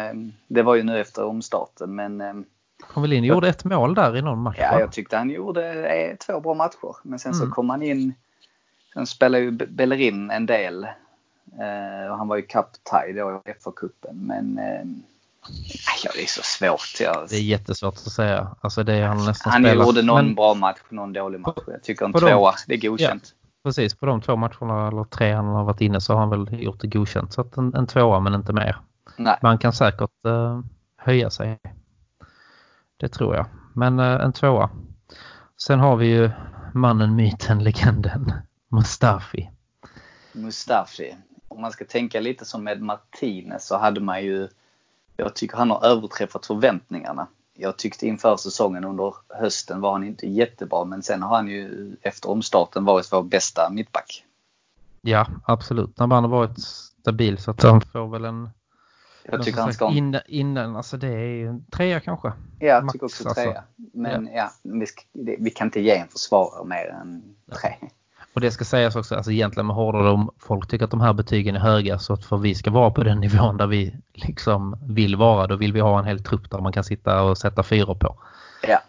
[0.47, 2.45] det var ju nu efter omstarten men
[2.94, 4.58] Kom väl in och gjorde ett mål där i någon match?
[4.60, 6.96] Ja, jag tyckte han gjorde eh, två bra matcher.
[7.02, 7.48] Men sen mm.
[7.48, 8.13] så kom han in.
[8.94, 10.84] Sen spelade ju Bellerin en del.
[11.60, 14.13] Eh, och han var ju cup-tie då i FA-cupen.
[14.13, 14.86] Men eh,
[16.04, 17.00] ja, det är så svårt.
[17.00, 17.28] Jag...
[17.30, 18.56] Det är jättesvårt att säga.
[18.62, 19.88] Alltså det han nästan Han spelat.
[19.88, 20.36] gjorde någon men...
[20.36, 21.58] bra match, någon dålig match.
[21.68, 23.34] Jag tycker en tvåa, det är godkänt.
[23.34, 26.30] Ja, precis, på de två matcherna eller tre han har varit inne så har han
[26.30, 27.34] väl gjort det godkänt.
[27.34, 28.78] Så att en, en tvåa men inte mer.
[29.18, 29.38] Nej.
[29.42, 30.62] Man kan säkert uh,
[30.98, 31.60] höja sig.
[32.97, 33.45] Det tror jag.
[33.73, 34.69] Men eh, en tvåa.
[35.57, 36.31] Sen har vi ju
[36.73, 38.33] mannen, myten, legenden.
[38.67, 39.49] Mustafi.
[40.33, 41.15] Mustafi.
[41.47, 44.47] Om man ska tänka lite som med Martinez så hade man ju
[45.17, 47.27] jag tycker han har överträffat förväntningarna.
[47.53, 51.95] Jag tyckte inför säsongen under hösten var han inte jättebra men sen har han ju
[52.01, 54.23] efter omstarten varit vår bästa mittback.
[55.01, 55.99] Ja, absolut.
[55.99, 58.49] Han har varit stabil så att han får väl en
[59.32, 59.92] jag tycker han ska...
[59.92, 62.28] Innan, innan, alltså det är en trea kanske.
[62.60, 63.48] Ja, jag tycker också trea.
[63.48, 63.63] Alltså.
[63.94, 65.02] Men ja, ja vi, ska,
[65.40, 67.76] vi, kan inte ge en försvarare mer än tre.
[68.34, 71.13] Och det ska sägas också, alltså egentligen med hårdare om folk tycker att de här
[71.13, 74.78] betygen är höga så att för vi ska vara på den nivån där vi liksom
[74.82, 77.63] vill vara, då vill vi ha en hel trupp där man kan sitta och sätta
[77.63, 78.20] fyra på.
[78.68, 78.80] Ja.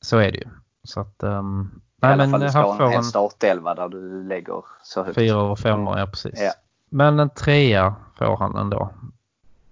[0.00, 0.48] Så är det ju.
[0.84, 4.22] Så att, um, I nej, alla fall du ska ha en hel startelva där du
[4.22, 5.14] lägger så högt.
[5.14, 6.40] Fyra och femmor, ja precis.
[6.40, 6.52] Ja.
[6.88, 8.90] Men en trea får han ändå.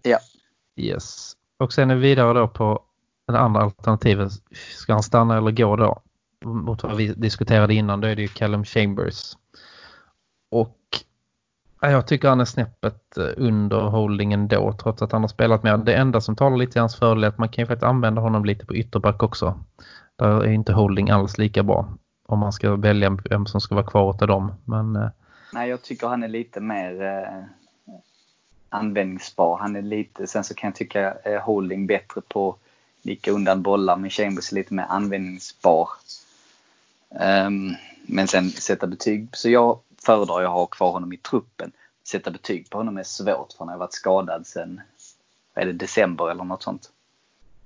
[0.02, 0.18] Ja.
[0.76, 1.32] Yes.
[1.58, 2.82] Och sen är vi vidare då på
[3.26, 4.32] det andra alternativet.
[4.76, 6.02] Ska han stanna eller gå då?
[6.44, 9.36] Mot vad vi diskuterade innan, då är det ju Callum Chambers.
[10.50, 10.78] Och
[11.80, 15.80] jag tycker han är snäppet eh, under holdingen då trots att han har spelat med.
[15.80, 18.20] Det enda som talar lite i hans fördel är att man kan ju faktiskt använda
[18.20, 19.64] honom lite på ytterback också.
[20.16, 21.88] Där är inte holding alls lika bra
[22.28, 24.52] om man ska välja vem som ska vara kvar av dem.
[24.64, 25.08] Men, eh,
[25.52, 27.44] Nej, jag tycker han är lite mer eh,
[28.68, 29.58] användningsbar.
[29.58, 32.56] Han är lite, sen så kan jag tycka eh, Holding bättre på
[33.02, 35.88] nicka undan bollar men Chambers är lite mer användningsbar.
[37.10, 37.76] Um,
[38.06, 41.72] men sen sätta betyg, så jag föredrar att ha kvar honom i truppen.
[42.08, 44.80] Sätta betyg på honom är svårt för han har varit skadad sen,
[45.54, 46.90] är det december eller något sånt?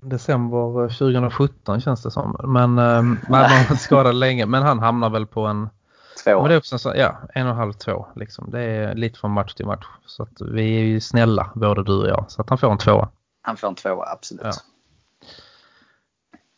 [0.00, 2.36] December eh, 2017 känns det som.
[2.44, 4.46] Men ehm, um, man har varit skadad länge.
[4.46, 5.68] Men han hamnar väl på en
[6.24, 6.40] Två.
[6.40, 8.06] Men det är också så, ja, en och en halv, två.
[8.16, 8.50] Liksom.
[8.50, 9.86] Det är lite från match till match.
[10.06, 12.24] Så att vi är ju snälla, både du och jag.
[12.28, 13.08] Så att han får en tvåa.
[13.42, 14.44] Han får en tvåa, absolut.
[14.44, 14.52] Ja.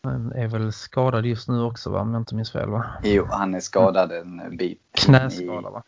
[0.03, 2.85] Han är väl skadad just nu också va, om jag inte minns fel va?
[3.03, 4.81] Jo, han är skadad en bit.
[4.93, 5.83] Knäskada va?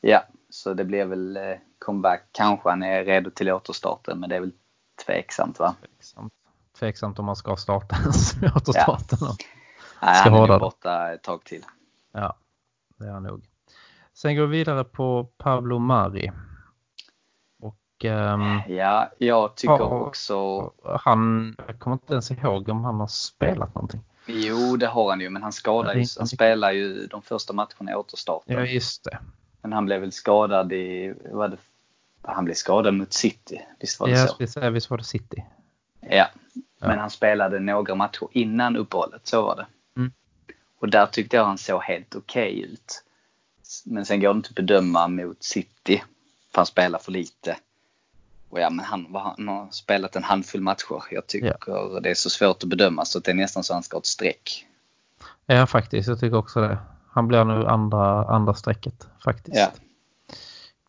[0.00, 1.42] Ja, så det blir väl eh,
[1.78, 2.22] comeback.
[2.32, 4.52] Kanske han är redo till återstarten, men det är väl
[5.06, 5.74] tveksamt va?
[5.80, 6.32] Tveksamt,
[6.78, 9.18] Tveksamt om man ska starta ens återstarten.
[9.20, 9.36] Ja.
[10.02, 11.64] Nej, han är borta ett tag till.
[12.12, 12.36] Ja,
[13.02, 13.44] det är han nog.
[14.14, 16.32] Sen går vi vidare på Pablo Mari.
[17.60, 20.70] Och, um, ja, jag tycker ja, också...
[20.84, 24.00] Han, jag kommer inte ens ihåg om han har spelat någonting.
[24.26, 26.06] Jo, det har han ju, men han skadade ju.
[26.18, 28.56] Han spelar ju de första matcherna i återstarten.
[28.56, 29.18] Ja, just det.
[29.62, 31.56] Men han blev väl skadad i, vad det,
[32.22, 34.60] han blev skadad mot City, visst var det ja, så?
[34.60, 35.44] Ja, visst var det City.
[36.00, 36.26] Ja,
[36.80, 39.66] men han spelade några matcher innan uppehållet, så var det.
[40.82, 43.04] Och där tyckte jag han såg helt okej okay ut.
[43.84, 46.02] Men sen går det inte att bedöma mot City,
[46.50, 47.56] för han spelar för lite.
[48.48, 51.02] Och ja, men han, han har spelat en handfull matcher.
[51.10, 52.00] Jag tycker ja.
[52.02, 54.06] det är så svårt att bedöma så det är nästan så han ska ha ett
[54.06, 54.66] streck.
[55.46, 56.08] Ja, faktiskt.
[56.08, 56.78] Jag tycker också det.
[57.10, 59.56] Han blir nu andra, andra strecket faktiskt.
[59.56, 59.72] Ja.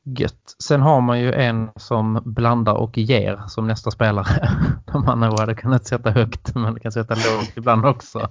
[0.03, 0.55] Gött.
[0.59, 4.49] Sen har man ju en som blandar och ger som nästa spelare.
[4.91, 8.29] De man nog hade kunnat sätta högt men kan sätta lågt ibland också.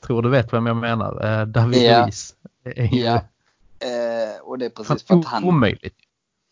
[0.00, 1.40] Tror du vet vem jag menar.
[1.40, 2.02] Eh, David ja.
[2.02, 2.34] Luiz.
[2.90, 3.14] Ja.
[3.80, 5.44] Eh, och det är precis för att han...
[5.44, 5.96] Omöjligt.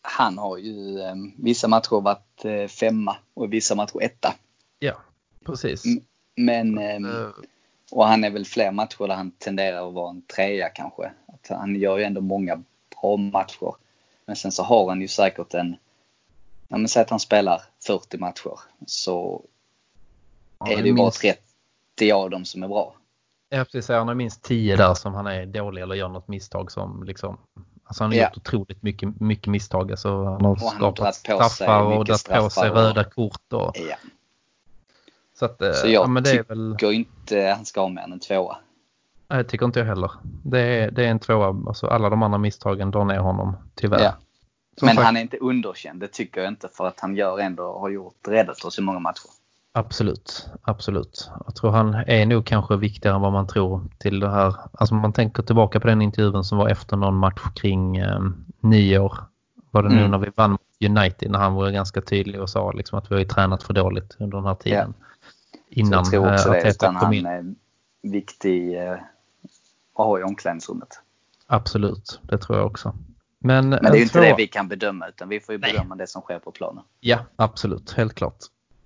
[0.01, 4.35] Han har ju eh, vissa matcher varit eh, femma och vissa matcher etta.
[4.79, 4.93] Ja,
[5.45, 5.83] precis.
[6.35, 6.77] Men...
[6.77, 7.27] Ehm, eh,
[7.91, 11.11] och han är väl fler matcher där han tenderar att vara en trea kanske.
[11.27, 12.63] Att han gör ju ändå många
[13.01, 13.75] bra matcher.
[14.25, 15.75] Men sen så har han ju säkert en,
[16.67, 19.41] ja men säg att han spelar 40 matcher så
[20.59, 21.21] ja, är det ju minst...
[21.21, 21.33] bara
[21.97, 22.95] 30 av dem som är bra.
[23.49, 26.71] Ja precis, han har minst 10 där som han är dålig eller gör något misstag
[26.71, 27.37] som liksom
[27.89, 28.23] Alltså han har ja.
[28.23, 29.91] gjort otroligt mycket, mycket misstag.
[29.91, 33.53] Alltså han har och skapat han straffar och dragit på sig röda kort.
[33.53, 33.95] Och, ja.
[35.39, 36.93] Så, att, eh, så jag ja, men det tycker väl...
[36.93, 38.57] inte han ska ha än en tvåa.
[39.27, 40.11] Nej, det tycker inte jag heller.
[40.43, 41.47] Det är, det är en tvåa.
[41.67, 44.03] Alltså, alla de andra misstagen drar ner honom, tyvärr.
[44.03, 44.13] Ja.
[44.81, 45.05] Men sagt...
[45.05, 46.69] han är inte underkänd, det tycker jag inte.
[46.73, 49.29] För att han gör ändå, har gjort, räddat oss i många matcher.
[49.79, 51.29] Absolut, absolut.
[51.45, 54.55] Jag tror han är nog kanske viktigare än vad man tror till det här.
[54.71, 58.21] Alltså man tänker tillbaka på den intervjun som var efter någon match kring eh,
[58.59, 59.17] nyår.
[59.71, 60.11] Var det nu mm.
[60.11, 63.23] när vi vann United när han var ganska tydlig och sa liksom att vi har
[63.23, 64.93] tränat för dåligt under den här tiden.
[64.99, 65.05] Ja
[65.69, 67.25] innan så jag tror också Arteta det, in.
[67.25, 67.55] Han är
[68.01, 68.99] viktig eh, att
[69.93, 71.01] ha i omklädningsrummet.
[71.47, 72.95] Absolut, det tror jag också.
[73.39, 75.95] Men, Men det är ju inte det vi kan bedöma utan vi får ju bedöma
[75.95, 75.97] Nej.
[75.97, 76.83] det som sker på planen.
[76.99, 78.37] Ja, absolut, helt klart.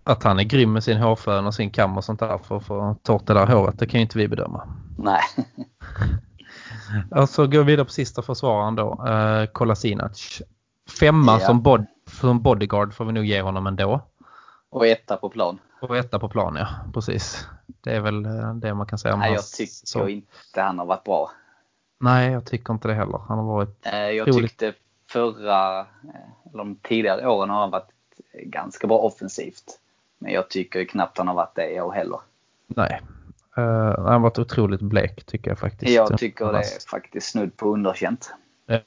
[0.04, 2.66] Att han är grym med sin hårfön och sin kam och sånt där för att
[2.66, 4.68] få torrt det där håret, det kan ju inte vi bedöma.
[4.98, 5.22] Nej.
[7.12, 10.42] alltså går vi vidare på sista försvararen då, uh, Kolasinac.
[11.00, 11.40] Femma ja.
[11.40, 14.02] som, bod som bodyguard får vi nog ge honom ändå.
[14.70, 15.60] Och etta på plan.
[15.82, 16.68] Och etta på plan, ja.
[16.94, 17.48] Precis.
[17.82, 20.08] Det är väl eh, det man kan säga om Nej, jag tycker så.
[20.08, 21.32] inte han har varit bra.
[22.00, 23.18] Nej, jag tycker inte det heller.
[23.28, 24.50] Han har varit eh, Jag roligt.
[24.50, 24.74] tyckte
[25.10, 25.86] förra, eh,
[26.46, 27.90] eller de tidigare åren har han varit
[28.44, 29.80] ganska bra offensivt.
[30.24, 32.20] Men jag tycker knappt han har varit det i år heller.
[32.68, 33.02] Nej.
[33.58, 33.64] Uh,
[33.98, 35.92] han har varit otroligt blek tycker jag faktiskt.
[35.92, 38.34] Jag tycker det är faktiskt snudd på underkänt.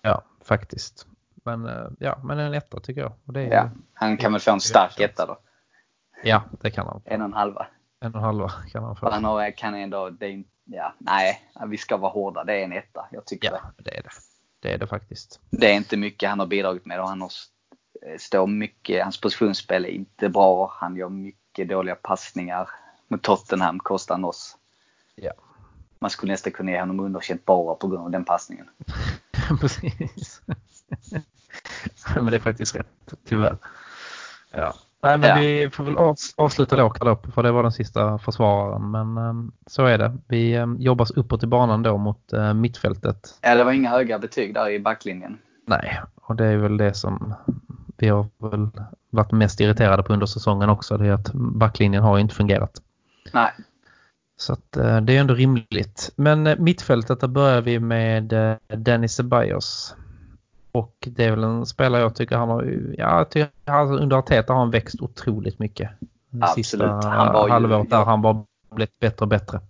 [0.02, 1.06] Ja, faktiskt.
[1.44, 3.12] Men, ja, men en etta tycker jag.
[3.26, 5.38] Och det är, ja, han kan väl få en stark etta då.
[6.24, 7.02] Ja, det kan han.
[7.04, 7.66] En och en halva.
[8.00, 9.10] En och en halva kan han få.
[9.10, 12.44] Han har, kan ändå, det är, ja, nej, vi ska vara hårda.
[12.44, 13.06] Det är en etta.
[13.10, 13.82] Jag tycker ja, det.
[13.90, 14.10] det är det.
[14.60, 15.40] Det är det faktiskt.
[15.50, 17.30] Det är inte mycket han har bidragit med och han har
[18.18, 20.72] står mycket, hans positionsspel är inte bra.
[20.80, 22.68] Han gör mycket dåliga passningar.
[23.08, 24.56] Mot Tottenham kostar han oss.
[25.14, 25.32] Ja.
[25.98, 28.66] Man skulle nästan kunna ge honom underkänt bara på grund av den passningen.
[29.60, 30.42] Precis.
[32.14, 33.56] Men det är faktiskt rätt, tyvärr.
[34.50, 34.74] Ja.
[35.02, 35.36] Nej, men ja.
[35.36, 35.96] vi får väl
[36.36, 38.90] avsluta då, upp för det var den sista försvararen.
[38.90, 40.16] Men um, så är det.
[40.28, 43.38] Vi um, jobbar uppåt i banan då mot uh, mittfältet.
[43.42, 45.38] Ja, det var inga höga betyg där i backlinjen.
[45.66, 47.34] Nej, och det är väl det som
[47.96, 48.68] vi har väl
[49.10, 50.96] varit mest irriterade på under säsongen också.
[50.96, 52.82] Det är att backlinjen har inte fungerat.
[53.32, 53.52] Nej.
[54.36, 56.12] Så att, uh, det är ändå rimligt.
[56.16, 59.94] Men uh, mittfältet, där börjar vi med uh, Dennis Ceballos.
[60.72, 64.60] Och det är väl en spelare jag tycker han har, ja, tycker under Arteta har
[64.60, 65.90] han växt otroligt mycket.
[66.40, 66.66] Absolut.
[66.66, 69.60] Sista han var halvåret där han bara blivit bättre och bättre.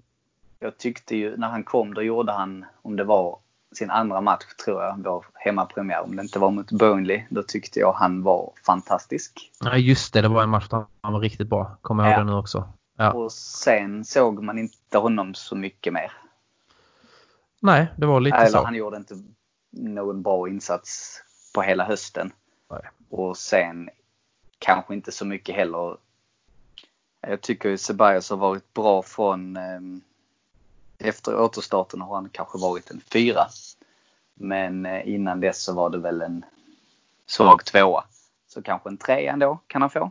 [0.58, 3.38] Jag tyckte ju när han kom då gjorde han, om det var
[3.76, 7.80] sin andra match tror jag, vår hemmapremiär, om det inte var mot Burnley, då tyckte
[7.80, 9.52] jag han var fantastisk.
[9.60, 11.76] Ja just det, det var en match där han var riktigt bra.
[11.82, 12.24] Kommer jag ihåg ja.
[12.24, 12.68] det nu också.
[12.96, 13.12] Ja.
[13.12, 16.12] Och sen såg man inte honom så mycket mer.
[17.60, 18.64] Nej, det var lite Eller, så.
[18.64, 19.14] han gjorde inte
[19.70, 21.22] någon bra insats
[21.54, 22.32] på hela hösten.
[22.70, 22.82] Nej.
[23.10, 23.90] Och sen
[24.58, 25.96] kanske inte så mycket heller.
[27.20, 29.80] Jag tycker ju Ceballos har varit bra från eh,
[31.06, 33.46] efter återstarten har han kanske varit en fyra.
[34.34, 36.44] Men eh, innan dess så var det väl en
[37.26, 38.04] svag tvåa.
[38.48, 40.10] Så kanske en trea ändå kan han få.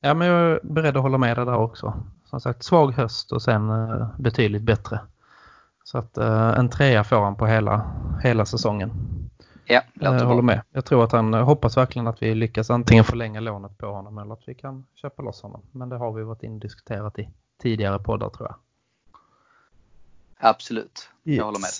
[0.00, 1.94] Ja, men jag är beredd att hålla med dig där också.
[2.24, 5.00] Som sagt, svag höst och sen eh, betydligt bättre.
[5.84, 8.92] Så att eh, en trea får han på hela, hela säsongen.
[9.64, 10.62] Ja, jag håller med.
[10.72, 14.34] Jag tror att han hoppas verkligen att vi lyckas antingen förlänga lånet på honom eller
[14.34, 15.62] att vi kan köpa loss honom.
[15.70, 17.28] Men det har vi varit inne och diskuterat i
[17.62, 18.56] tidigare poddar tror jag.
[20.44, 21.44] Absolut, jag yes.
[21.44, 21.70] håller med.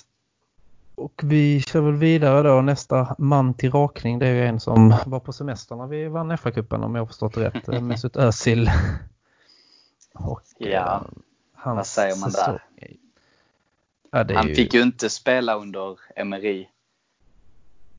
[0.95, 2.61] Och vi kör väl vidare då.
[2.61, 6.31] Nästa man till rakning det är ju en som var på semester när vi vann
[6.31, 7.67] FA-cupen om jag har förstått rätt.
[7.81, 8.71] Mesut Özil.
[10.13, 11.05] Och, ja,
[11.65, 12.63] eh, vad säger man där?
[14.11, 14.55] Ja, Han ju...
[14.55, 16.67] fick ju inte spela under Emery.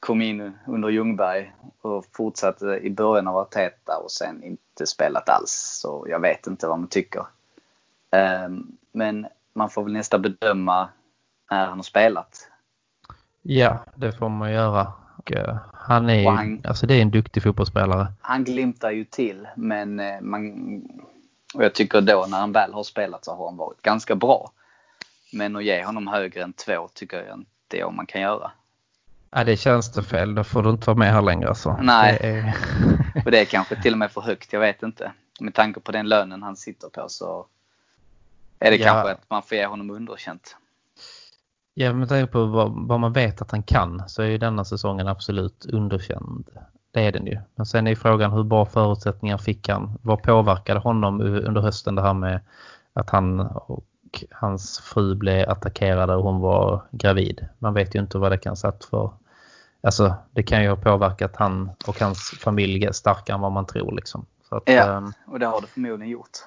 [0.00, 5.78] Kom in under Ljungberg och fortsatte i början av Arteta och sen inte spelat alls.
[5.82, 7.26] Så jag vet inte vad man tycker.
[8.46, 9.26] Um, men
[9.56, 10.88] man får väl nästan bedöma
[11.50, 12.48] när han har spelat.
[13.42, 14.92] Ja, det får man göra.
[15.16, 18.06] Och, uh, han är han, alltså det är en duktig fotbollsspelare.
[18.20, 20.52] Han glimtar ju till men uh, man,
[21.54, 24.50] och jag tycker då när han väl har spelat så har han varit ganska bra.
[25.32, 28.50] Men att ge honom högre än två tycker jag inte om man kan göra.
[29.30, 30.34] Ja, det känns det fel.
[30.34, 31.54] Då får du inte vara med här längre.
[31.54, 31.76] Så.
[31.82, 32.54] Nej, det är...
[33.24, 34.52] och det är kanske till och med för högt.
[34.52, 35.12] Jag vet inte.
[35.40, 37.46] Med tanke på den lönen han sitter på så
[38.66, 38.92] är det ja.
[38.92, 40.56] kanske att man får ge honom underkänt.
[41.74, 44.64] Ja, med tanke på vad, vad, man vet att han kan så är ju denna
[44.64, 46.48] säsongen absolut underkänd.
[46.90, 47.38] Det är den ju.
[47.54, 49.98] Men sen är frågan hur bra förutsättningar fick han?
[50.02, 52.40] Vad påverkade honom under hösten det här med
[52.92, 53.84] att han och
[54.30, 57.46] hans fru blev attackerade och hon var gravid?
[57.58, 59.12] Man vet ju inte vad det kan satt för.
[59.80, 63.92] Alltså det kan ju ha påverkat han och hans familj starkare än vad man tror
[63.92, 64.26] liksom.
[64.48, 66.38] Att, ja, ehm, och det har det förmodligen gjort.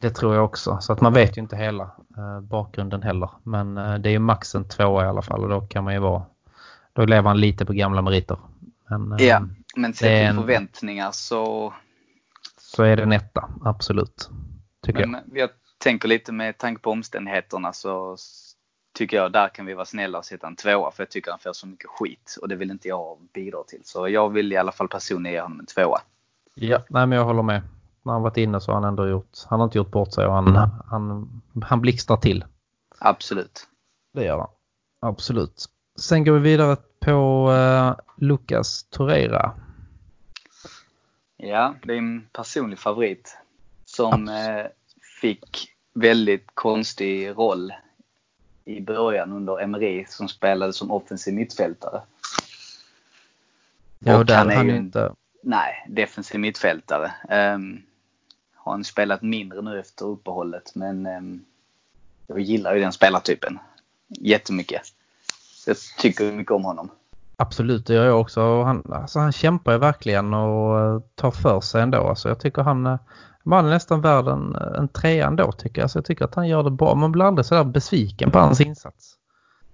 [0.00, 0.78] Det tror jag också.
[0.80, 1.82] Så att man vet ju inte hela
[2.16, 3.30] eh, bakgrunden heller.
[3.42, 5.94] Men eh, det är ju max en tvåa i alla fall och då kan man
[5.94, 6.22] ju vara...
[6.92, 8.38] Då lever han lite på gamla meriter.
[8.88, 9.42] Men, eh, ja,
[9.76, 11.74] men sett till förväntningar så...
[12.58, 14.30] Så är det en etta, absolut.
[14.82, 15.38] Tycker men jag.
[15.38, 18.16] jag tänker lite med tanke på omständigheterna så
[18.94, 21.40] tycker jag där kan vi vara snälla och sätta en tvåa för jag tycker han
[21.40, 23.80] får så mycket skit och det vill inte jag bidra till.
[23.84, 26.00] Så jag vill i alla fall personligen ge honom en tvåa.
[26.54, 27.62] Ja, nej men jag håller med
[28.06, 30.26] när han varit inne så har han ändå gjort, han har inte gjort bort sig
[30.26, 30.56] och han,
[30.90, 32.44] han, han blixtrar till.
[32.98, 33.66] Absolut.
[34.12, 34.48] Det gör han.
[35.00, 35.64] Absolut.
[35.96, 39.52] Sen går vi vidare på uh, Lucas Torreira.
[41.36, 43.38] Ja, det är en personlig favorit.
[43.84, 44.66] Som uh,
[45.20, 47.72] fick väldigt konstig roll
[48.64, 52.02] i början under Emery som spelade som offensiv mittfältare.
[53.98, 55.12] Ja, och där han är han ju inte...
[55.42, 57.12] Nej, defensiv mittfältare.
[57.54, 57.82] Um,
[58.66, 61.20] har han spelat mindre nu efter uppehållet men eh,
[62.26, 63.58] jag gillar ju den spelartypen
[64.08, 64.82] jättemycket.
[65.66, 66.90] Jag tycker mycket om honom.
[67.36, 68.62] Absolut, det gör jag också.
[68.62, 72.08] Han, alltså han kämpar ju verkligen och eh, tar för sig ändå.
[72.08, 72.98] Alltså jag tycker han, eh,
[73.44, 75.84] är nästan värd en, en trea ändå tycker jag.
[75.84, 76.94] Alltså jag tycker att han gör det bra.
[76.94, 79.14] Man blir aldrig sådär besviken på hans insats.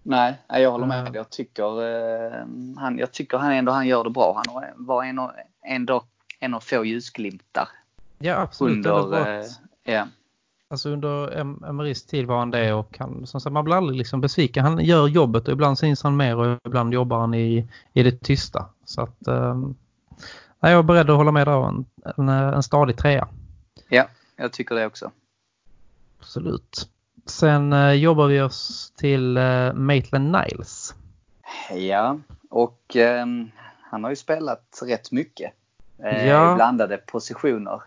[0.03, 1.11] Nej, jag håller med.
[1.15, 2.33] Jag tycker, eh,
[2.77, 4.43] han, jag tycker han ändå han gör det bra.
[4.47, 5.21] Han var en,
[5.67, 6.05] ändå
[6.41, 7.69] en av få ljusglimtar
[8.23, 8.87] Ja, absolut.
[8.87, 9.45] Under, eh,
[9.85, 10.07] ja.
[10.69, 14.21] Alltså under Emerys tid var han det och han, som sagt, man blir aldrig liksom
[14.21, 14.65] besviken.
[14.65, 18.21] Han gör jobbet och ibland syns han mer och ibland jobbar han i, i det
[18.21, 18.67] tysta.
[18.85, 19.57] Så att eh,
[20.61, 21.69] jag är beredd att hålla med där.
[21.69, 21.85] En,
[22.17, 23.29] en, en stadig trea.
[23.89, 25.11] Ja, jag tycker det också.
[26.19, 26.89] Absolut.
[27.27, 30.95] Sen eh, jobbar vi oss till eh, Maitland Niles.
[31.71, 32.19] Ja,
[32.51, 33.27] och eh,
[33.91, 35.53] han har ju spelat rätt mycket.
[35.99, 36.55] Eh, ja.
[36.55, 37.83] blandade positioner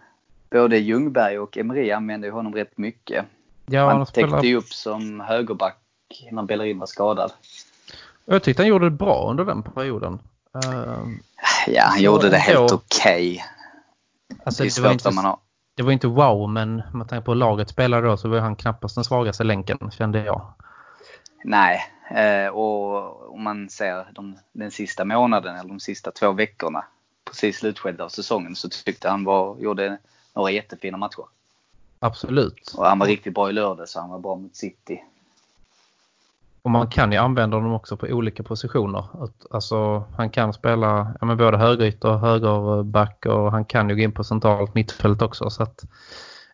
[0.50, 3.26] både Ljungberg och Emery använde honom rärätt mycket.
[3.66, 5.78] Ja, han täckte ju upp som högerback
[6.32, 7.32] när Bellerin var skadad.
[8.26, 10.20] Jag tyckte han gjorde det bra under den perioden.
[10.56, 11.08] Uh,
[11.68, 13.32] ja, han gjorde det helt okej.
[13.32, 13.40] Okay.
[14.44, 15.38] Alltså, det vad man har.
[15.76, 18.96] Det var inte wow, men med tanke på laget spelade då så var han knappast
[18.96, 20.54] den svagaste länken, kände jag.
[21.44, 26.86] Nej, eh, och om man ser de, den sista månaden eller de sista två veckorna
[27.26, 29.98] precis slutskedet av säsongen så tyckte han var, gjorde
[30.36, 31.26] några jättefina matcher.
[32.00, 32.74] Absolut.
[32.78, 35.04] Och han var riktigt bra i lördag så han var bra mot City.
[36.62, 39.06] Och man kan ju använda honom också på olika positioner.
[39.52, 44.02] Alltså han kan spela ja, men både högerytter och högerback och han kan ju gå
[44.02, 45.50] in på centralt mittfält också.
[45.50, 45.84] Så att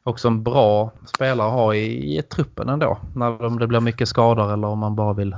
[0.04, 2.98] också en bra spelare att ha i, i truppen ändå.
[3.16, 5.36] När det blir mycket skador eller om man bara vill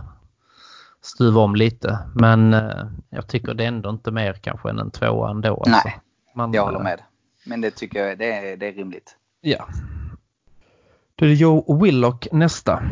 [1.01, 1.99] stuva om lite.
[2.15, 5.57] Men eh, jag tycker det är ändå inte mer kanske än en tvåa ändå.
[5.57, 5.81] Alltså.
[5.85, 5.99] Nej,
[6.35, 7.01] man, jag håller med.
[7.45, 9.15] Men det tycker jag det är, det är rimligt.
[9.41, 9.67] Ja,
[11.15, 12.83] Då är det Joe Willock nästa.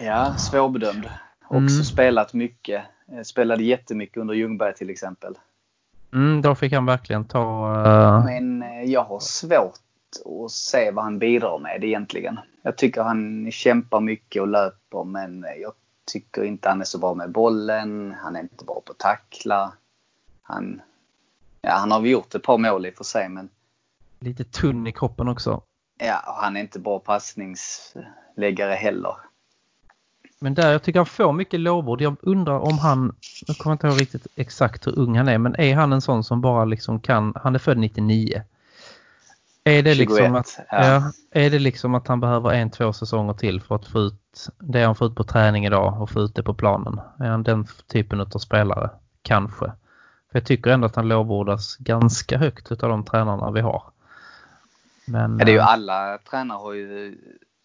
[0.00, 1.04] Ja, svårbedömd.
[1.44, 1.84] Också Mm.
[1.84, 2.84] spelat mycket.
[3.12, 5.38] Eh, Spelade jättemycket under Ljungberg till exempel.
[6.12, 7.74] Mm, då fick han verkligen ta...
[7.86, 9.78] eh, Men eh, jag har svårt
[10.44, 12.38] att se vad han bidrar med egentligen.
[12.62, 15.72] Jag tycker han kämpar mycket och löper men jag
[16.12, 18.14] tycker inte han är så bra med bollen.
[18.22, 19.72] Han är inte bra på att tackla.
[20.42, 20.82] Han,
[21.62, 23.48] ja, han har väl gjort ett par mål i och för sig men
[24.24, 25.62] lite tunn i kroppen också.
[25.98, 29.16] ja, och han är inte bra passningsläggare heller.
[30.38, 32.00] Men där jag tycker han får mycket lovord.
[32.00, 33.16] Jag undrar om han,
[33.46, 36.24] jag kommer inte ihåg riktigt exakt hur ung han är, men är han en sån
[36.24, 38.42] som bara liksom kan, han är född 99.
[39.64, 40.84] Är det liksom 21, att, ja.
[40.84, 44.48] ja, är det liksom att han behöver en, två säsonger till för att få ut
[44.58, 47.00] det han får ut på träning idag och få ut det på planen?
[47.18, 48.90] Är han den typen av spelare?
[49.22, 49.64] Kanske.
[50.32, 53.82] För jag tycker ändå att han lovordas ganska högt utav de tränarna vi har.
[55.06, 57.18] Men, Ja, det är ju eh, alla tränare har ju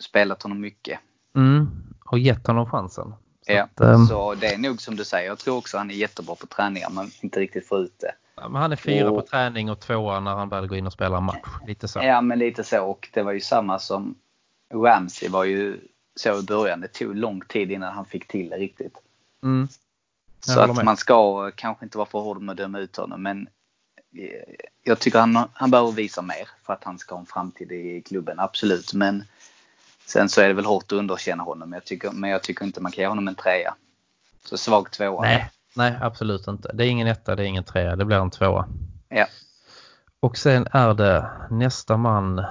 [0.04, 1.00] spelat honom mycket.
[1.36, 1.70] mm,
[2.06, 3.14] och gett honom chansen.
[3.46, 5.28] Så Ja, att, ehm, så det är nog som du säger.
[5.28, 8.12] Jag tror också han är jättebra på träningar men inte riktigt får ut det.
[8.36, 10.86] Ja, men han är fyra Och- på träning och tvåa när han väl går in
[10.88, 11.48] och spelar match.
[11.68, 12.00] Lite så.
[12.04, 12.86] Ja, men lite så.
[12.86, 14.16] Och det var ju samma som
[14.74, 15.80] Ramsey var ju
[16.16, 16.82] så i början.
[16.82, 18.94] Det tog lång tid innan han fick till det riktigt.
[19.44, 19.68] Mm.
[20.40, 23.24] Så att man ska kanske inte vara för hård med att döma ut honom.
[23.24, 23.48] Men
[24.84, 28.02] jag tycker han, han behöver visa mer för att han ska ha en framtid i
[28.02, 28.40] klubben.
[28.40, 28.94] Absolut.
[28.94, 29.24] Men
[30.06, 31.74] sen så är det väl hårt att underkänna honom.
[31.74, 33.76] Jag tycker, men jag tycker inte man kan ge honom en trea.
[34.46, 35.22] Så svag tvåa.
[35.22, 36.72] Nej, nej, absolut inte.
[36.74, 37.96] Det är ingen etta, det är ingen trea.
[37.96, 38.68] Det blir en tvåa.
[39.10, 39.28] Ja.
[40.20, 42.46] Och sen är det nästa man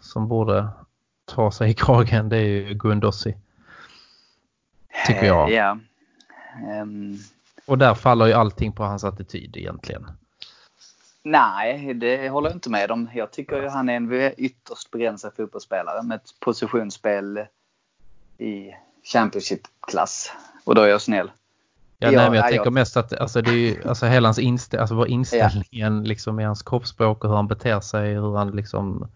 [0.00, 0.68] som borde
[1.24, 2.28] ta sig i kragen.
[2.28, 3.36] Det är ju Guendossi.
[5.06, 5.50] Tycker jag.
[5.50, 5.78] Eh, Ja.
[6.72, 7.18] Ehm,
[7.66, 10.10] Och där faller ju allting på hans attityd egentligen.
[11.24, 13.08] Nej, det håller jag inte med om.
[13.14, 17.38] Jag tycker ju han är en ytterst begränsad fotbollsspelare med ett positionsspel
[18.38, 18.70] i
[19.12, 20.32] Championship-klass.
[20.64, 21.30] Och då är jag snäll.
[21.98, 24.06] Ja, Ja, nej, men jag nej, tänker jag- mest att alltså, det är ju, alltså,
[24.06, 28.14] hela hans instä alltså, bara inställningen liksom, i hans kroppsspråk och hur han beter sig.
[28.14, 29.08] Hur han liksom,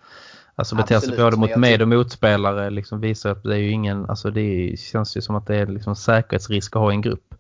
[0.55, 2.71] alltså, beter sig Absolut, både men mot jag med och motspelare.
[2.71, 5.67] Liksom, visar att det är ju ingen, alltså, det känns ju som att det är
[5.67, 7.35] liksom, säkerhetsrisk att ha i en grupp.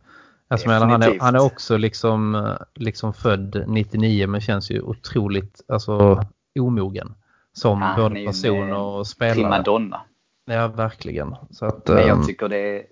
[0.51, 5.61] Alltså, han, är, han är också liksom, eh, liksom född 99 men känns ju otroligt
[5.69, 6.25] alltså,
[6.61, 7.15] omogen.
[7.53, 9.35] Som Han både person eh, och spelare.
[9.35, 10.01] Primadonna.
[10.45, 11.37] Ja, verkligen.
[11.51, 12.87] Så att, Men ehm, jag tycker det är,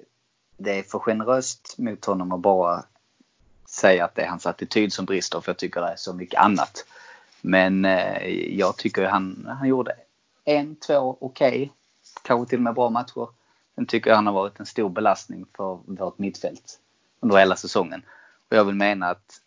[0.56, 2.84] det är för generöst mot honom att bara
[3.68, 5.40] säga att det är hans attityd som brister.
[5.40, 6.84] För jag tycker det är så mycket annat.
[7.40, 8.28] Men eh,
[8.58, 9.92] jag tycker han, han gjorde
[10.44, 11.72] en, två okej.
[12.22, 13.28] Kanske till och med bra matcher.
[13.74, 16.80] Sen tycker jag han har varit en stor belastning för vårt mittfält
[17.20, 18.02] under hela säsongen.
[18.50, 19.40] Och jag vill mena att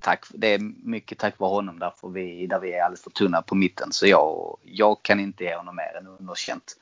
[0.00, 3.42] tack, det är mycket tack vare honom därför vi, där vi är alldeles för tunna
[3.42, 3.88] på mitten.
[3.92, 6.76] Så jag, jag kan inte ge honom mer än underkänt.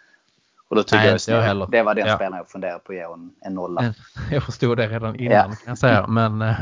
[0.69, 1.67] Och då tycker Nej, jag, jag heller.
[1.71, 2.15] det var den Ja.
[2.15, 3.81] spelaren jag funderade på att ge en, en nolla.
[3.83, 3.95] En-
[4.31, 5.43] Jag förstod det redan innan Ja.
[5.45, 6.07] kan jag säga.
[6.07, 6.55] Men, eh,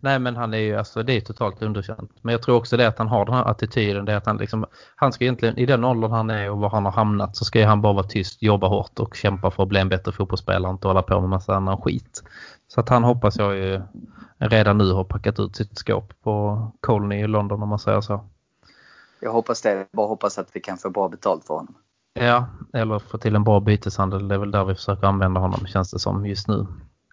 [0.00, 2.10] nej, men han är ju alltså, det är totalt underkänt.
[2.22, 4.04] Men jag tror också det att han har den här attityden.
[4.04, 4.66] Det är att han, liksom,
[4.96, 7.66] han ska egentligen, i den åldern han är och var han har hamnat så ska
[7.66, 10.74] han bara vara tyst, jobba hårt och kämpa för att bli en bättre fotbollsspelare och
[10.74, 12.22] inte hålla på med massa annan skit.
[12.74, 13.82] Så att han hoppas jag ju
[14.38, 18.24] redan nu har packat ut sitt skåp på Colney i London om man säger så.
[19.20, 19.86] Jag hoppas det.
[19.92, 21.74] Bara hoppas att vi kan få bra betalt för honom.
[22.14, 24.28] Ja, eller få till en bra byteshandel.
[24.28, 26.66] Det är väl där vi försöker använda honom känns det som just nu.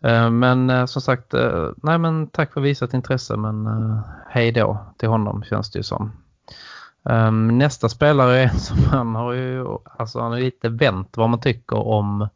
[0.04, 3.70] Eh, Men eh, som sagt, eh, nej men tack för visat intresse men
[4.30, 6.12] hej då till honom känns det ju som.
[7.10, 9.66] Eh, Nästa spelare är en som han har ju,
[9.98, 12.28] alltså han har lite vänt vad man tycker om.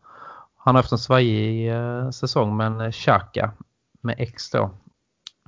[0.66, 3.52] Han har haft en svajig eh, säsong men eh, Xhaka
[4.02, 4.72] med X då.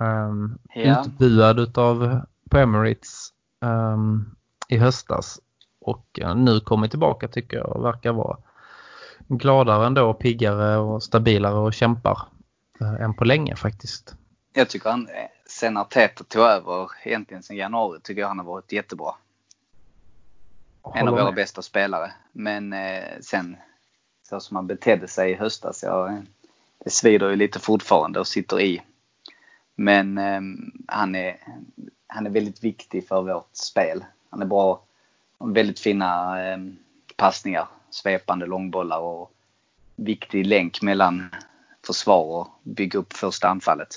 [0.02, 1.02] Um, Ja.
[1.02, 3.30] Utbuad utav på Emirates
[3.62, 4.36] ehm,
[4.68, 5.40] i höstas
[5.82, 8.38] och eh, nu kommer tillbaka tycker jag och verkar vara
[9.28, 12.22] gladare ändå, piggare och stabilare och kämpar
[12.82, 14.16] eh, än på länge faktiskt.
[14.54, 15.08] Jag tycker han,
[15.50, 19.16] sen Arteta tog över, egentligen sen januari, tycker jag han har varit jättebra.
[20.96, 21.36] En av våra med.
[21.36, 22.12] bästa spelare.
[22.32, 23.58] Men eh, sen,
[24.30, 26.20] så som han betedde sig i höstas, ja, eh,
[26.84, 28.82] det svider ju lite fortfarande och sitter i.
[29.76, 30.42] Men eh,
[30.88, 31.38] han, är,
[32.08, 34.04] han är väldigt viktig för vårt spel.
[34.30, 34.82] Han är bra,
[35.40, 36.58] väldigt fina eh,
[37.16, 39.34] passningar, svepande långbollar och
[39.96, 41.30] viktig länk mellan
[41.86, 43.90] försvar och bygga upp första anfallet.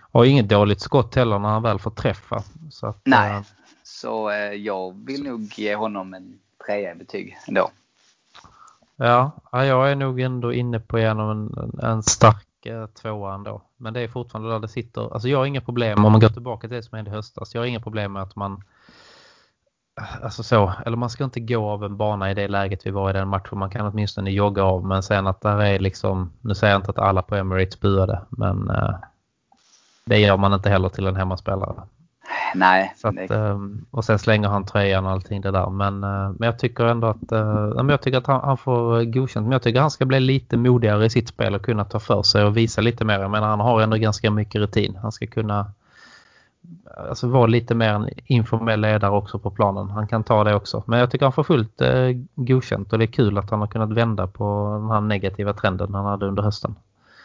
[0.00, 2.42] Och inget dåligt skott heller när han väl får träffa.
[2.70, 3.30] Så att, Nej.
[3.30, 3.42] eh,
[3.82, 7.70] Så eh, jag vill nog ge honom en trea i betyg ändå.
[9.02, 13.62] Ja, jag är nog ändå inne på en, en, en stark eh, tvåa ändå.
[13.76, 15.14] Men det är fortfarande där det sitter.
[15.14, 17.54] Alltså jag har inga problem om man går tillbaka till det som hände i höstas.
[17.54, 18.62] Jag har inga problem med att man
[20.22, 23.10] alltså så, eller man ska inte gå av en bana i det läget vi var
[23.10, 23.58] i den matchen.
[23.58, 26.90] Man kan åtminstone jogga av, men sen att där är liksom, nu säger jag inte
[26.90, 28.94] att alla på Emirates buade, men eh,
[30.04, 31.82] det gör man inte heller till en hemmaspelare.
[32.54, 32.94] Nej.
[32.96, 35.70] Så att, um, och sen slänger han tröjan och allting det där.
[35.70, 37.30] Men, uh, men jag tycker ändå att,
[37.76, 39.44] men jag tycker att han, han, får godkänt.
[39.44, 42.22] Men jag tycker han ska bli lite modigare i sitt spel och kunna ta för
[42.22, 43.28] sig och visa lite mer.
[43.28, 44.96] Menar han har ändå ganska mycket rutin.
[45.02, 45.72] Han ska kunna
[47.08, 49.90] alltså vara lite mer en informell ledare också på planen.
[49.90, 50.84] Han kan ta det också.
[50.86, 53.66] Men jag tycker han får fullt eh, godkänt och det är kul att han har
[53.66, 56.74] kunnat vända på den här negativa trenden han hade under hösten.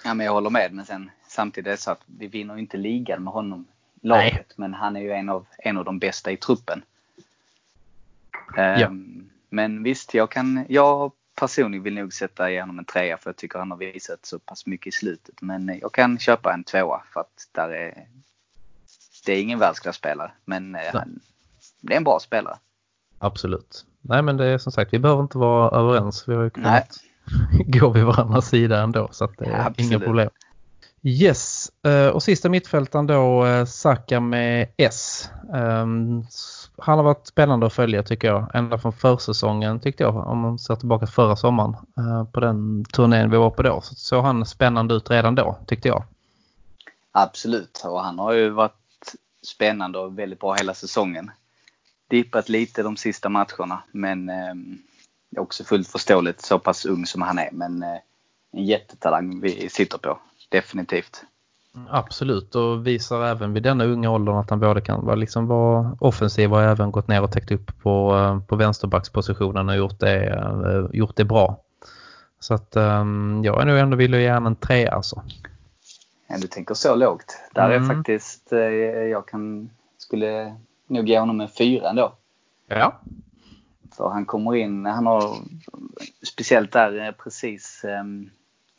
[0.05, 0.73] Ja, men jag håller med.
[0.73, 3.65] Men sen samtidigt är det så att vi vinner inte ligan med honom
[4.05, 4.33] laget.
[4.33, 4.45] Nej.
[4.55, 6.81] Men han är ju en av, en av de bästa i truppen.
[8.55, 8.87] Ja.
[8.87, 13.37] Um, men visst, jag kan, jag personligen vill nog sätta igenom en trea för jag
[13.37, 15.41] tycker han har visat så pass mycket i slutet.
[15.41, 18.07] Men jag kan köpa en tvåa för att där är,
[19.25, 21.19] det är ingen världsklasspelare, men eh, han,
[21.81, 22.57] det är en bra spelare.
[23.19, 23.85] Absolut.
[24.01, 26.27] Nej, men det är som sagt, vi behöver inte vara överens.
[26.27, 26.99] Vi har ju kunnat
[27.67, 30.29] gå vid varandras sida ändå, så att det är ja, inga problem.
[31.07, 35.29] Yes, eh, och sista mittfältaren då, eh, Saka med S.
[35.53, 36.23] Ehm,
[36.77, 40.59] han har varit spännande att följa tycker jag, ända från försäsongen tyckte jag, om man
[40.59, 43.81] ser tillbaka förra sommaren eh, på den turnén vi var på då.
[43.81, 46.03] Så såg han spännande ut redan då, tyckte jag.
[47.11, 51.31] Absolut, och han har ju varit spännande och väldigt bra hela säsongen.
[52.07, 54.55] Dippat lite de sista matcherna men eh,
[55.37, 57.49] också fullt förståeligt så pass ung som han är.
[57.51, 57.97] Men eh,
[58.51, 60.19] en jättetalang vi sitter på.
[60.49, 61.25] Definitivt.
[61.89, 65.97] Absolut och visar även vid denna unga åldern att han både kan vara, liksom vara
[65.99, 70.25] offensiv och även gått ner och täckt upp på, eh, på vänsterbackspositionen och gjort det,
[70.25, 71.61] eh, gjort det bra.
[72.39, 75.23] Så att um, jag är nog ändå villig att ge en trea alltså.
[76.27, 77.37] Ja, du tänker så lågt.
[77.53, 77.83] Där mm.
[77.89, 80.55] är faktiskt, eh, jag kan, skulle
[80.87, 82.13] nog ge honom en fyra ändå.
[82.67, 83.01] Ja.
[83.97, 85.35] För han kommer in, han har
[86.27, 88.29] speciellt där precis, ehm,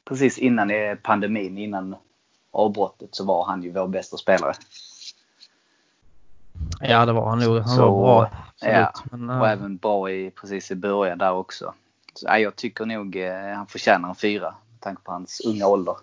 [0.08, 0.70] precis innan
[1.02, 1.96] pandemin, innan
[2.52, 4.52] avbrottet så var han ju vår bästa spelare.
[6.80, 7.58] Ja det var han nog.
[7.58, 8.30] Han så, var bra.
[8.60, 9.52] Ja, Men, och uh...
[9.52, 11.74] även bra i, precis i början där också.
[12.14, 15.66] Så, ja, jag tycker nog eh, han förtjänar en fyra med tanke på hans unga
[15.66, 15.94] ålder.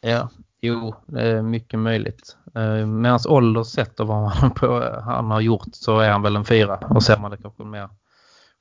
[0.00, 0.28] Ja,
[0.60, 2.36] Jo, det är mycket möjligt.
[2.54, 6.22] Eh, med hans ålder sett och vad han, på, han har gjort så är han
[6.22, 6.76] väl en fyra.
[6.76, 7.88] Och ser man det kanske mer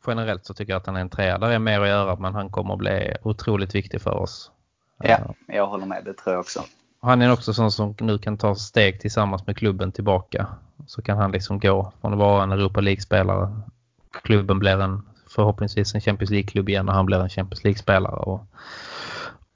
[0.08, 1.38] generellt så tycker jag att han är en trea.
[1.38, 4.52] Där är mer att göra men han kommer att bli otroligt viktig för oss.
[4.98, 5.18] Ja,
[5.48, 6.06] jag håller med.
[6.06, 6.64] Det tror jag också.
[7.02, 10.48] Han är också sån som nu kan ta steg tillsammans med klubben tillbaka.
[10.88, 13.62] Så kan han liksom gå från att vara en Europa League-spelare.
[14.24, 18.16] Klubben blir en förhoppningsvis en Champions League-klubb igen och han blir en Champions League-spelare.
[18.16, 18.48] Och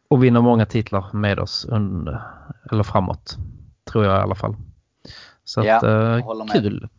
[0.10, 2.22] och vinner många titlar med oss under,
[2.72, 3.38] eller framåt.
[3.92, 4.56] Tror jag i alla fall.
[5.44, 6.90] Så ja, att, eh, kul.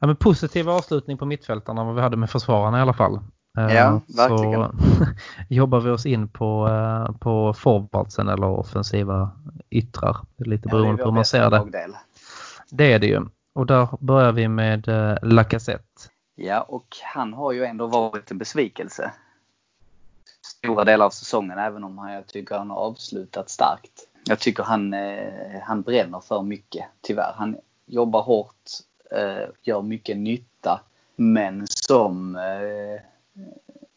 [0.00, 3.20] Ja, men positiv avslutning på mittfältarna vad vi hade med försvararna i alla fall.
[3.58, 4.62] Eh, ja, verkligen.
[4.62, 5.06] Så
[5.48, 9.30] jobbar vi oss in på, eh, på forwardsen eller offensiva
[9.70, 10.16] yttrar.
[10.36, 11.58] Lite beroende ja, på hur man ser det.
[11.58, 11.96] Lagdel.
[12.70, 13.20] Det är det ju.
[13.52, 15.84] Och där börjar vi med eh, Lacazette.
[16.34, 19.12] Ja, och han har ju ändå varit en besvikelse
[20.46, 24.06] stora delar av säsongen även om jag tycker han har avslutat starkt.
[24.24, 24.94] Jag tycker han,
[25.62, 27.32] han bränner för mycket tyvärr.
[27.36, 28.70] Han jobbar hårt,
[29.62, 30.80] gör mycket nytta
[31.16, 32.38] men som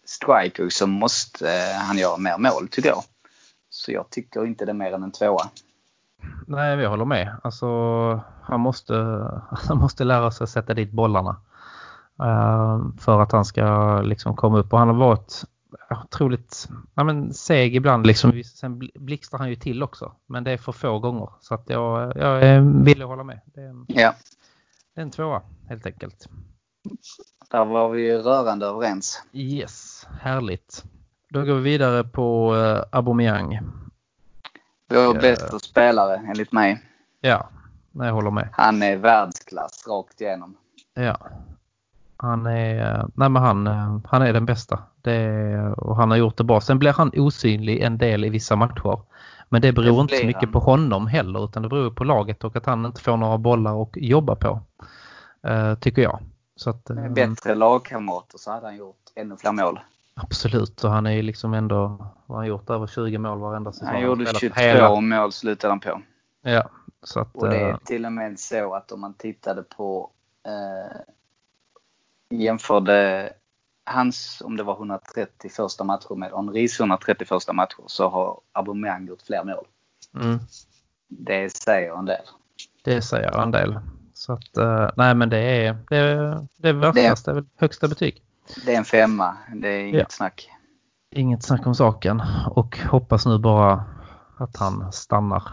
[0.06, 1.50] striker så måste
[1.88, 3.04] han göra mer mål tycker jag.
[3.70, 5.50] Så jag tycker inte det är mer än en tvåa.
[6.48, 7.36] Nej, vi håller med.
[7.44, 7.68] Alltså,
[8.42, 8.94] han, måste,
[9.52, 11.36] han måste lära sig att sätta dit bollarna.
[12.22, 14.74] Uh, för att han ska liksom komma upp.
[14.74, 15.44] Och han har varit
[15.90, 18.08] otroligt ja, men, seg ibland.
[18.08, 18.44] Liksom.
[18.44, 20.12] Sen blixtrar han ju till också.
[20.26, 21.30] Men det är för få gånger.
[21.40, 23.40] Så att jag, jag vill hålla med.
[23.46, 24.14] Det är, en, ja.
[24.94, 26.30] det är en tvåa helt enkelt.
[27.52, 29.24] Där var vi rörande överens.
[29.34, 30.84] Yes, härligt.
[31.30, 33.60] Då går vi vidare på uh, Aubameyang.
[34.90, 36.82] Vår bästa spelare enligt mig.
[37.22, 37.50] Ja,
[37.92, 38.50] jag håller med.
[38.52, 40.58] Han är världsklass rakt igenom.
[40.94, 41.18] Ja,
[42.18, 43.68] han är, nej men han,
[44.08, 44.80] han är den bästa.
[45.02, 46.62] Det, och han har gjort det bra.
[46.62, 49.00] Sen blir han osynlig en del i vissa matcher.
[49.50, 50.52] Men det beror det inte så mycket han.
[50.52, 53.82] på honom heller utan det beror på laget och att han inte får några bollar
[53.82, 54.62] att jobba på.
[55.48, 56.20] Uh, tycker jag.
[56.56, 59.80] Så att, Med ehm, bättre lagkamrater så hade han gjort ännu fler mål.
[60.16, 63.88] Absolut och han är liksom ändå, vad han gjort, över 20 mål varenda säsong.
[63.88, 65.02] Han gjorde 22 hela...
[65.02, 66.02] mål slutade han på.
[66.42, 66.70] Ja.
[67.04, 70.10] Så att, och det är eh, till och med så att om man tittade på
[70.46, 71.02] eh,
[72.30, 73.30] jämförde
[73.86, 79.08] hans, om det var 130 första matcher med Henrys 130 första matcher så har Aubameyang
[79.08, 79.66] gjort fler mål.
[80.24, 80.40] Mm.
[81.08, 82.26] Det säger en del.
[82.84, 83.80] Det säger en del.
[84.24, 87.46] Så att, uh, nej men det är det, är, det är värdelöst, det är väl
[87.56, 88.22] högsta betyg.
[88.66, 90.06] Det är en femma, det är inget ja.
[90.10, 90.50] snack.
[91.12, 93.84] Inget snack om saken och hoppas nu bara
[94.38, 95.44] att han stannar.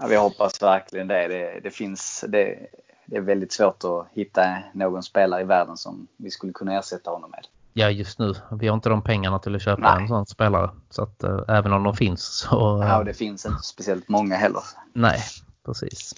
[0.00, 1.28] Ja, vi hoppas verkligen det.
[1.28, 2.58] Det, det finns, det,
[3.06, 7.10] det är väldigt svårt att hitta någon spelare i världen som vi skulle kunna ersätta
[7.10, 7.46] honom med.
[7.72, 8.34] Ja, just nu.
[8.50, 10.02] Vi har inte de pengarna till att köpa Nej.
[10.02, 10.70] en sån spelare.
[10.90, 12.82] Så att äh, även om de finns så...
[12.82, 14.62] Äh, ja, och det finns inte speciellt många heller.
[14.92, 15.20] Nej,
[15.66, 16.14] precis.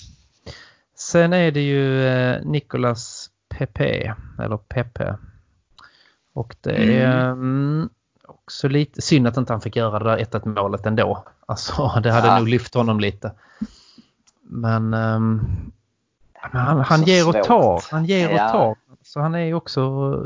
[0.99, 5.17] Sen är det ju äh, Nicolas Pepe, eller Pepe.
[6.35, 7.39] Och det är mm.
[7.39, 7.89] mm
[8.29, 11.25] också lite synd att inte han fick göra det där 1 målet ändå.
[11.47, 12.39] Alltså, det hade ja.
[12.39, 13.33] nog lyft honom lite.
[14.41, 15.47] Men um,
[16.33, 17.83] han, han ger och tar.
[17.91, 18.45] Han ger ja.
[18.47, 18.77] och tar.
[19.03, 19.81] Så han är ju också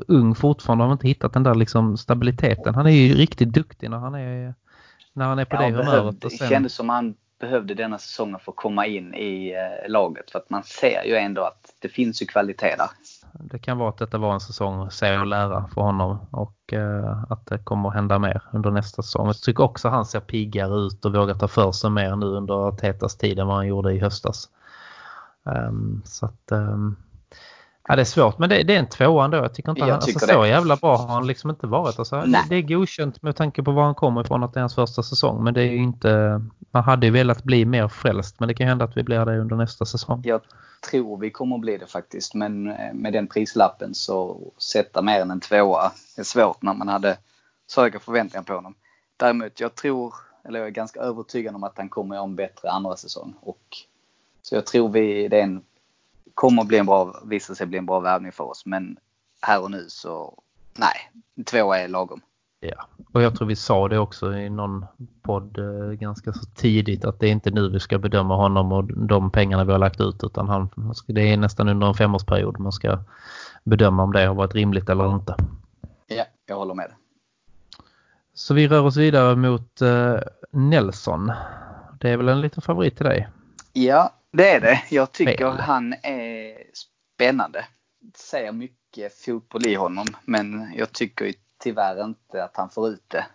[0.09, 2.75] ung fortfarande och har inte hittat den där liksom stabiliteten.
[2.75, 4.55] Han är ju riktigt duktig när han är,
[5.13, 6.21] när han är på ja, det humöret.
[6.21, 6.49] Det sen...
[6.49, 10.31] kändes som han behövde denna säsongen för att komma in i eh, laget.
[10.31, 12.89] För att man ser ju ändå att det finns ju kvalitet där.
[13.33, 17.23] Det kan vara att detta var en säsong se och lära för honom och eh,
[17.29, 19.27] att det kommer att hända mer under nästa säsong.
[19.27, 22.27] Jag tycker också att han ser piggare ut och vågar ta för sig mer nu
[22.27, 24.49] under Tetas tid än vad han gjorde i höstas.
[25.47, 26.97] Ehm, så att ehm,
[27.89, 29.37] ja, det är svårt men det, det är en tvåa ändå.
[29.37, 31.99] Jag tycker inte jag han, tycker alltså, så jävla bra har han liksom inte varit.
[31.99, 34.63] Alltså, det, det, är godkänt med tanke på var han kommer ifrån att det är
[34.63, 38.41] hans första säsong men det är ju inte man hade ju velat bli mer frälst
[38.41, 40.23] men det kan hända att vi blir det under nästa säsong.
[40.25, 40.41] Jag
[40.91, 45.31] tror vi kommer bli det faktiskt men eh, med den prislappen så sätta mer än
[45.31, 47.17] en tvåa är svårt när man hade
[47.67, 48.75] så höga förväntningar på honom.
[49.17, 50.15] Däremot jag tror,
[50.45, 53.77] eller jag är ganska övertygad om att han kommer ha en bättre andra säsong och
[54.43, 55.63] så jag tror vi, det är en,
[56.35, 58.67] kommer att bli en bra, visa sig bli en bra värvning för oss.
[58.67, 58.97] Men
[59.43, 60.43] här och nu så,
[60.79, 61.11] nej,
[61.47, 62.21] två är lagom.
[62.61, 64.87] Ja, och jag tror vi sa det också i någon
[65.23, 68.85] podd eh, ganska så tidigt att det är inte nu vi ska bedöma honom och
[68.85, 70.69] de pengarna vi har lagt ut utan han,
[71.07, 72.99] det är nästan under en femårsperiod man ska
[73.65, 75.37] bedöma om det har varit rimligt eller inte.
[76.07, 76.93] Ja, jag håller med.
[78.35, 80.17] Så vi rör oss vidare mot eh,
[80.51, 81.33] Nelson.
[82.01, 83.29] Det är väl en liten favorit till dig?
[83.73, 84.83] Ja, det är det.
[84.91, 85.61] Jag tycker Fel.
[85.61, 86.65] han är
[87.15, 87.65] spännande.
[88.15, 93.27] Ser mycket fotboll i honom men jag tycker tyvärr inte att han får ut det.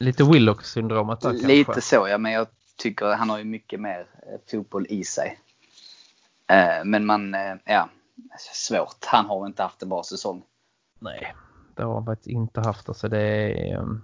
[0.00, 1.80] Lite Willock-syndromet där Lite kanske.
[1.80, 2.46] så ja, men jag
[2.76, 5.38] tycker han har ju mycket mer eh, fotboll i sig.
[6.46, 7.88] Eh, men man, eh, ja,
[8.38, 9.04] svårt.
[9.04, 10.42] Han har inte haft en bra säsong.
[10.98, 11.34] Nej,
[11.76, 12.88] det har han faktiskt inte haft.
[12.88, 14.02] Alltså det är, ehm,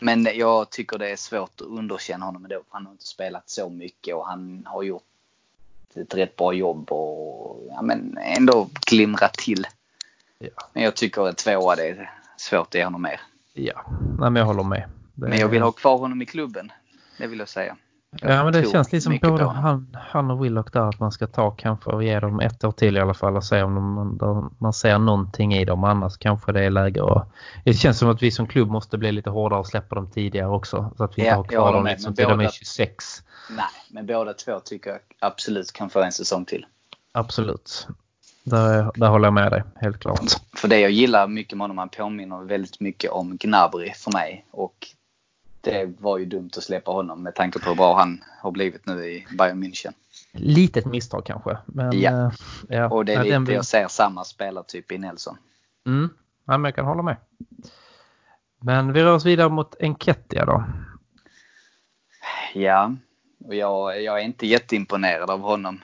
[0.00, 2.62] men jag tycker det är svårt att underkänna honom ändå.
[2.68, 5.02] Han har inte spelat så mycket och han har gjort
[5.96, 9.66] ett rätt bra jobb och ja, men ändå glimra till.
[10.38, 10.50] Ja.
[10.72, 13.20] Men jag tycker att tvåa det är svårt att ge honom mer.
[13.52, 13.84] Ja,
[14.18, 14.88] Nej, men jag håller med.
[15.14, 16.72] Det men jag vill ha kvar honom i klubben.
[17.18, 17.76] Det vill jag säga.
[18.20, 21.50] Ja men det känns liksom både han, han och Willock där att man ska ta
[21.50, 24.54] kanske och ge dem ett år till i alla fall och se om de, de,
[24.58, 27.22] man ser någonting i dem annars kanske det är läge och
[27.64, 30.48] det känns som att vi som klubb måste bli lite hårdare och släppa dem tidigare
[30.48, 33.22] också så att vi inte har kvar dem liksom till de är 26.
[33.50, 36.66] Nej, men båda två tycker jag absolut kan få en säsong till.
[37.12, 37.88] Absolut.
[38.44, 40.20] Där, där håller jag med dig, helt klart.
[40.56, 44.46] För det jag gillar mycket med honom, han påminner väldigt mycket om Gnabry för mig.
[44.50, 44.74] Och
[45.60, 48.86] det var ju dumt att släppa honom med tanke på hur bra han har blivit
[48.86, 49.92] nu i Bayern München.
[50.32, 51.58] Litet misstag kanske.
[51.66, 52.10] Men, ja.
[52.10, 52.30] Äh,
[52.68, 52.88] ja.
[52.88, 53.54] och det är lite, den...
[53.54, 55.36] jag ser samma spelartyp i Nelson.
[55.86, 56.10] Mm,
[56.44, 57.16] ja, men jag kan hålla med.
[58.60, 60.64] Men vi rör oss vidare mot Enketia då.
[62.54, 62.94] Ja,
[63.44, 65.80] och jag, jag är inte jätteimponerad av honom.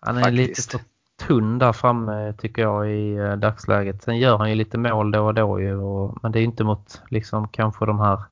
[0.00, 0.72] Han är faktiskt.
[0.72, 0.80] lite för
[1.26, 4.02] tunn där framme tycker jag i eh, dagsläget.
[4.02, 6.64] Sen gör han ju lite mål då och då ju, och, men det är inte
[6.64, 8.22] mot liksom kanske de här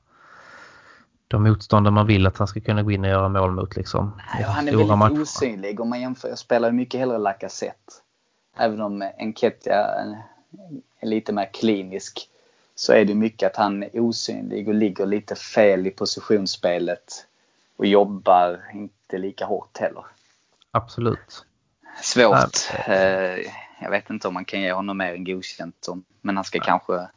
[1.29, 3.77] de motståndare man vill att han ska kunna gå in och göra mål mot.
[3.77, 5.21] Liksom, ja, han är väldigt matcher.
[5.21, 6.29] osynlig om man jämför.
[6.29, 7.93] Jag spelar mycket hellre Lacazette.
[8.57, 9.87] Även om Enketia
[11.01, 12.29] är lite mer klinisk
[12.75, 17.27] så är det mycket att han är osynlig och ligger lite fel i positionsspelet
[17.77, 20.05] och jobbar inte lika hårt heller.
[20.71, 21.45] Absolut.
[22.03, 22.73] Svårt.
[22.89, 23.39] Nej.
[23.39, 25.89] Eh, jag vet inte om man kan ge honom mer än godkänt.
[26.21, 26.67] Men han ska Nej.
[26.67, 27.09] kanske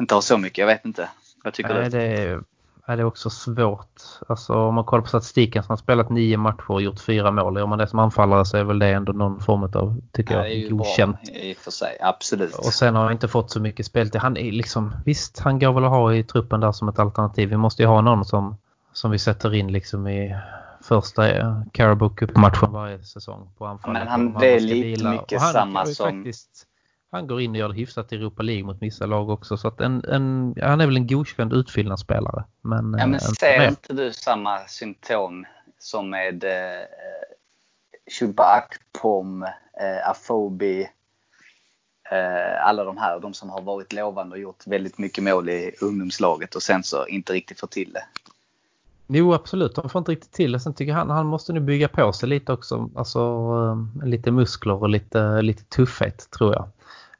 [0.00, 0.58] inte ha så mycket.
[0.58, 1.08] Jag vet inte.
[1.44, 1.90] Vad tycker Nej, du?
[1.90, 2.42] Det är,
[2.86, 4.02] det är också svårt.
[4.28, 7.30] Alltså om man kollar på statistiken så har han spelat nio matcher och gjort fyra
[7.30, 7.56] mål.
[7.56, 10.48] Gör man det som anfallare så är väl det ändå någon form av, tycker ja,
[10.48, 11.28] jag, godkänt.
[11.28, 12.54] I och för sig, absolut.
[12.54, 14.20] Och sen har han inte fått så mycket speltid.
[14.20, 17.48] Han är liksom, visst han går väl att ha i truppen där som ett alternativ.
[17.48, 18.56] Vi måste ju ha någon som,
[18.92, 20.36] som vi sätter in liksom i
[20.80, 21.22] första
[21.72, 23.92] Carabao Cup-matchen varje säsong på anfall.
[23.92, 26.06] Men han, det är lite mycket han, samma som...
[26.06, 26.66] Faktiskt,
[27.14, 29.56] han går in och gör det hyfsat i Europa League mot vissa lag också.
[29.56, 32.44] Så att en, en, han är väl en godkänd utfyllnadsspelare.
[32.60, 35.46] Men, ja, men ser inte du samma symptom
[35.78, 36.84] som med eh,
[38.18, 40.88] Chuba Akpom, eh, Afobi,
[42.10, 45.74] eh, alla de här, de som har varit lovande och gjort väldigt mycket mål i
[45.80, 48.04] ungdomslaget och sen så inte riktigt fått till det.
[49.06, 49.74] Jo, absolut.
[49.74, 50.60] De får inte riktigt till det.
[50.60, 52.90] Sen tycker han han måste nu bygga på sig lite också.
[52.94, 53.20] Alltså
[54.00, 56.68] eh, lite muskler och lite, lite tuffhet tror jag.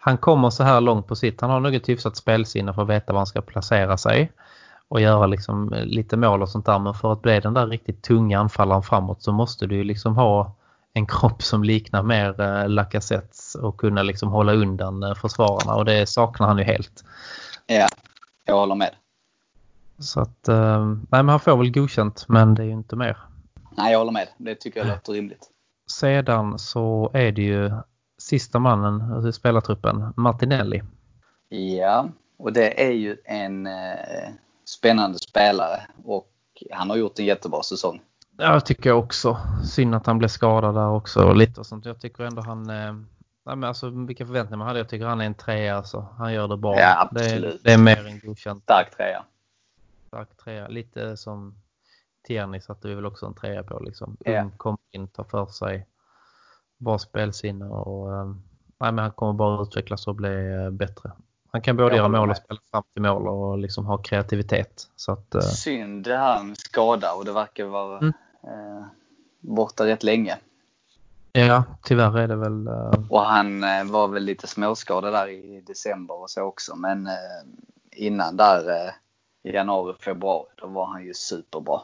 [0.07, 1.41] Han kommer så här långt på sitt.
[1.41, 4.33] Han har nog ett hyfsat spelsinne för att veta var han ska placera sig
[4.89, 6.79] och göra liksom lite mål och sånt där.
[6.79, 10.17] Men för att bli den där riktigt tunga anfallaren framåt så måste du ju liksom
[10.17, 10.55] ha
[10.93, 15.85] en kropp som liknar mer eh, Lacazettes och kunna liksom hålla undan eh, försvararna och
[15.85, 17.05] det saknar han ju helt.
[17.67, 17.87] Ja,
[18.45, 18.95] jag håller med.
[19.99, 23.17] Så att, eh, nej men han får väl godkänt men det är ju inte mer.
[23.77, 24.29] Nej, jag håller med.
[24.39, 25.51] Det tycker jag låter rimligt.
[25.91, 27.71] Sedan så är det ju
[28.25, 30.83] sista mannen i spelartruppen, Martinelli.
[31.49, 34.29] Ja, och det är ju en eh,
[34.65, 36.29] spännande spelare och
[36.71, 38.01] han har gjort en jättebra säsong.
[38.39, 39.39] Ja, jag tycker jag också.
[39.65, 41.85] Synd att han blev skadad där också och lite och sånt.
[41.85, 42.71] Jag tycker ändå han...
[42.71, 42.93] Eh,
[43.47, 44.79] nej men alltså vilka förväntningar man hade.
[44.79, 46.09] Jag tycker han är en trea alltså.
[46.19, 46.81] Han gör det bra.
[46.81, 47.63] Ja, absolut.
[47.63, 48.63] Det, det är mer än godkänt.
[48.63, 49.25] Stark trea.
[50.09, 50.69] Stark trea.
[50.69, 51.55] Lite som
[52.27, 54.17] Tierney satte vi väl också en trea på liksom.
[54.21, 54.43] Ja.
[54.43, 55.87] Ung, kom in, tar för sig.
[56.79, 58.13] Bra spelsinne och...
[58.15, 58.27] Eh,
[58.79, 61.13] nej men han kommer bara utvecklas och bli eh, bättre.
[61.51, 64.89] Han kan både göra mål och spela fram till mål och liksom ha kreativitet.
[64.97, 68.13] Så att, eh, Synd det här med skada och det verkar vara Mm.
[68.43, 68.85] eh,
[69.41, 70.39] borta rätt länge.
[71.33, 72.67] ja, tyvärr är det väl...
[72.67, 76.77] eh, Och han eh, var väl lite småskadad där i december och så också.
[76.77, 77.13] Men eh,
[77.93, 78.91] innan där
[79.43, 81.81] i januari, februari, då var han ju superbra.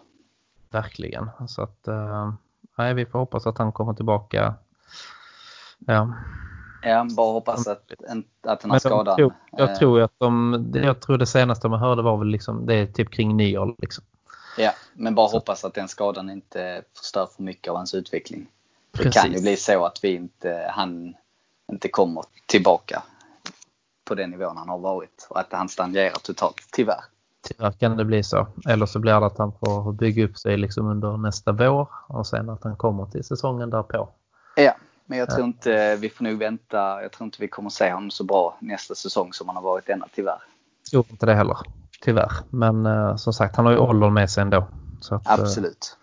[0.71, 1.31] Verkligen.
[1.49, 1.89] Så att,
[2.79, 4.55] nej, vi får hoppas att han kommer tillbaka.
[5.87, 6.15] Ja.
[6.83, 7.93] Ja, bara hoppas att,
[8.47, 9.17] att den de skadan...
[9.17, 12.29] tror, jag eh, tror att de, det- jag tror det senaste man hörde var väl
[12.29, 14.05] liksom, det är typ kring nyår liksom.
[14.59, 18.47] Ja, men bara Så- hoppas att den skadan inte förstör för mycket av hans utveckling.
[18.93, 19.23] Det Precis.
[19.23, 21.15] kan ju bli så att vi inte, han
[21.73, 23.03] inte kommer tillbaka
[24.05, 27.05] på den nivån han har varit och att han stagnerar totalt, tyvärr.
[27.49, 28.47] Tyvärr kan det bli så.
[28.69, 32.27] Eller så blir det att han får bygga upp sig liksom under nästa vår och
[32.27, 34.09] sen att han kommer till säsongen därpå.
[35.11, 38.11] Men jag tror inte, vi får nog vänta, jag tror inte vi kommer se honom
[38.11, 40.43] så bra nästa säsong som han har varit denna, tyvärr.
[40.91, 41.57] Tror inte det heller.
[42.01, 42.33] Tyvärr.
[42.51, 44.67] Men eh, som sagt, han har ju åldern med sig ändå.
[45.11, 45.97] Att, eh, Absolut.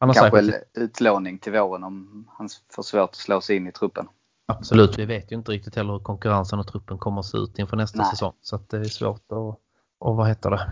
[0.00, 3.66] han har Kanske säkert, utlåning till våren om han får svårt att slå sig in
[3.66, 4.08] i truppen.
[4.46, 7.58] absolut, vi vet ju inte riktigt heller hur konkurrensen och truppen kommer att se ut
[7.58, 8.10] inför nästa Nej.
[8.10, 8.32] säsong.
[8.40, 9.58] Så det är svårt att,
[9.98, 10.70] och vad heter det,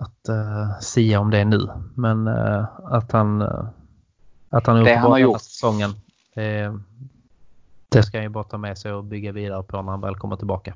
[0.00, 1.68] att uh, sia om det nu.
[1.94, 3.64] Men eh, att han, eh,
[4.50, 5.40] att han Det han har gjort.
[5.40, 5.90] säsongen,
[6.38, 6.80] det,
[7.88, 10.16] det ska han ju bara ta med sig och bygga vidare på när han väl
[10.16, 10.74] kommer tillbaka.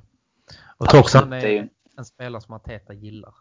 [0.76, 3.34] Och tror också han är en spelare som Arteta gillar.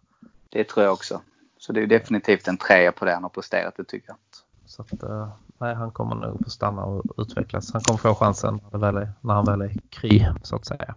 [0.49, 1.22] Det tror jag också.
[1.57, 4.17] Så det är ju definitivt en trea på det han har presterat, det tycker jag.
[4.65, 7.74] Så att, eh, nej, han kommer nog få stanna och utvecklas.
[7.74, 10.95] Han kommer få chansen när, är, när han väl är kry, så att säga.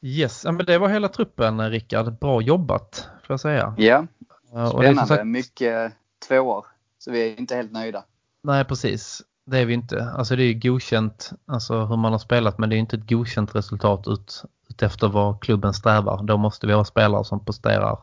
[0.00, 2.18] Yes, men det var hela truppen Rickard.
[2.18, 3.74] Bra jobbat, får jag säga.
[3.78, 4.06] Ja,
[4.54, 5.06] Eh, och det är spännande.
[5.16, 5.92] sagt- Mycket
[6.28, 6.66] tvåor.
[6.98, 8.04] Så vi är inte helt nöjda.
[8.42, 9.22] Nej, precis.
[9.46, 10.10] Det är vi inte.
[10.16, 13.08] Alltså det är ju godkänt alltså hur man har spelat men det är inte ett
[13.08, 16.22] godkänt resultat ut, ut efter vad klubben strävar.
[16.22, 17.98] Då måste vi ha spelare som presterar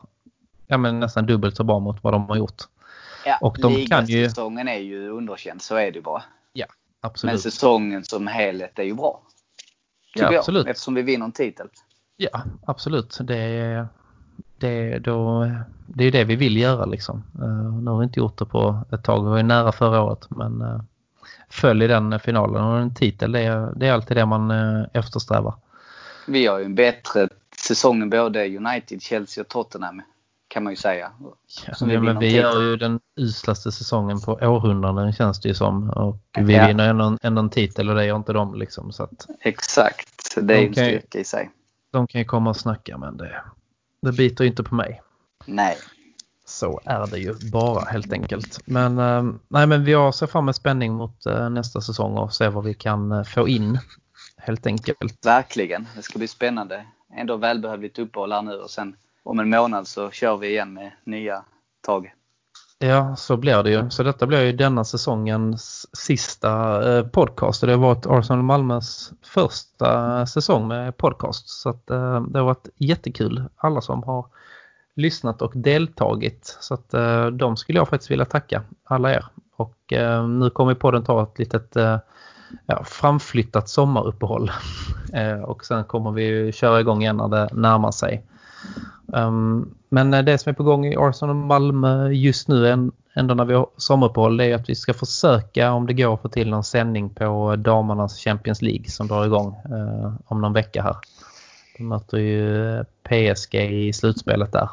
[0.66, 2.62] ja, men nästan dubbelt så bra mot vad de har gjort.
[3.26, 6.22] Ja, Och de kan ju- är ju underkänd, så är det ju bara.
[7.02, 7.40] Men Absolut.
[7.40, 9.22] säsongen som helhet är ju bra.
[10.14, 10.64] Ja, absolut.
[10.64, 11.68] jag, eftersom vi vinner en titel.
[12.16, 13.18] Ja, absolut.
[13.20, 13.88] Det är,
[14.58, 15.44] det, då,
[15.86, 17.22] det är ju det vi vill göra liksom.
[17.42, 19.24] Uh, nu har vi inte gjort det på ett tag.
[19.24, 20.80] Vi var ju nära förra året men uh,
[21.54, 24.86] föll i den finalen och en titel det är, det är alltid det man uh,
[24.92, 25.54] eftersträvar.
[26.26, 30.02] Vi har ju en bättre säsong än både United, Chelsea och Tottenham
[30.48, 31.10] kan man ju säga.
[31.72, 32.42] Som vi Ja, men vi titel.
[32.42, 35.90] gör ju den uslaste säsongen på århundraden känns det ju som.
[35.90, 36.66] Och vi Ja.
[36.66, 38.92] vinner ändå en, ändå en titel och det gör inte de liksom.
[38.92, 41.50] Så att Exakt, det är ju en styrka i sig.
[41.92, 43.42] de kan ju komma och snacka men det,
[44.02, 45.02] det biter inte på mig.
[45.46, 45.76] Nej,
[46.46, 48.60] Så är det ju bara helt enkelt.
[48.64, 52.48] Men, eh, nej, men vi ser fram med spänning mot eh, nästa säsong och se
[52.48, 53.78] vad vi kan eh, få in.
[54.36, 55.26] Helt enkelt.
[55.26, 55.86] verkligen.
[55.96, 56.86] Det ska bli spännande.
[57.16, 60.92] Ändå välbehövligt uppehåll här nu och sen om en månad så kör vi igen med
[61.04, 61.44] nya
[61.80, 62.12] tag.
[62.78, 63.90] Ja, så blir det ju.
[63.90, 67.62] Så detta blir ju denna säsongens sista eh, podcast.
[67.62, 71.48] Och Det har varit Arsenal Malmös första säsong med podcast.
[71.48, 73.44] Så att, eh, det har varit jättekul.
[73.56, 74.26] Alla som har
[74.96, 76.56] lyssnat och deltagit.
[76.60, 79.24] Så att eh, de skulle jag faktiskt vilja tacka alla er.
[79.56, 81.98] Och eh, nu kommer podden ta ett litet eh,
[82.66, 84.50] ja, framflyttat sommaruppehåll.
[85.12, 88.24] eh, och sen kommer vi ju köra igång igen när det närmar sig.
[89.06, 93.34] Um, men eh, det som är på gång i Arsenal och Malmö just nu, ändå
[93.34, 96.28] när vi har sommaruppehåll, det är att vi ska försöka om det går att få
[96.28, 100.96] till någon sändning på damernas Champions League som drar igång eh, om någon vecka här.
[101.78, 104.68] De möter ju eh, PSG i slutspelet där.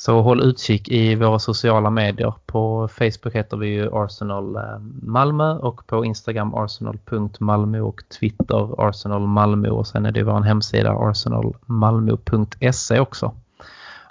[0.00, 2.34] Så håll utkik i våra sociala medier.
[2.46, 9.26] På Facebook heter vi ju Arsenal eh, Malmö och på Instagram arsenal.malmö och Twitter Arsenal
[9.26, 13.34] Malmö och sen är det vår hemsida arsenalmalmo.se också.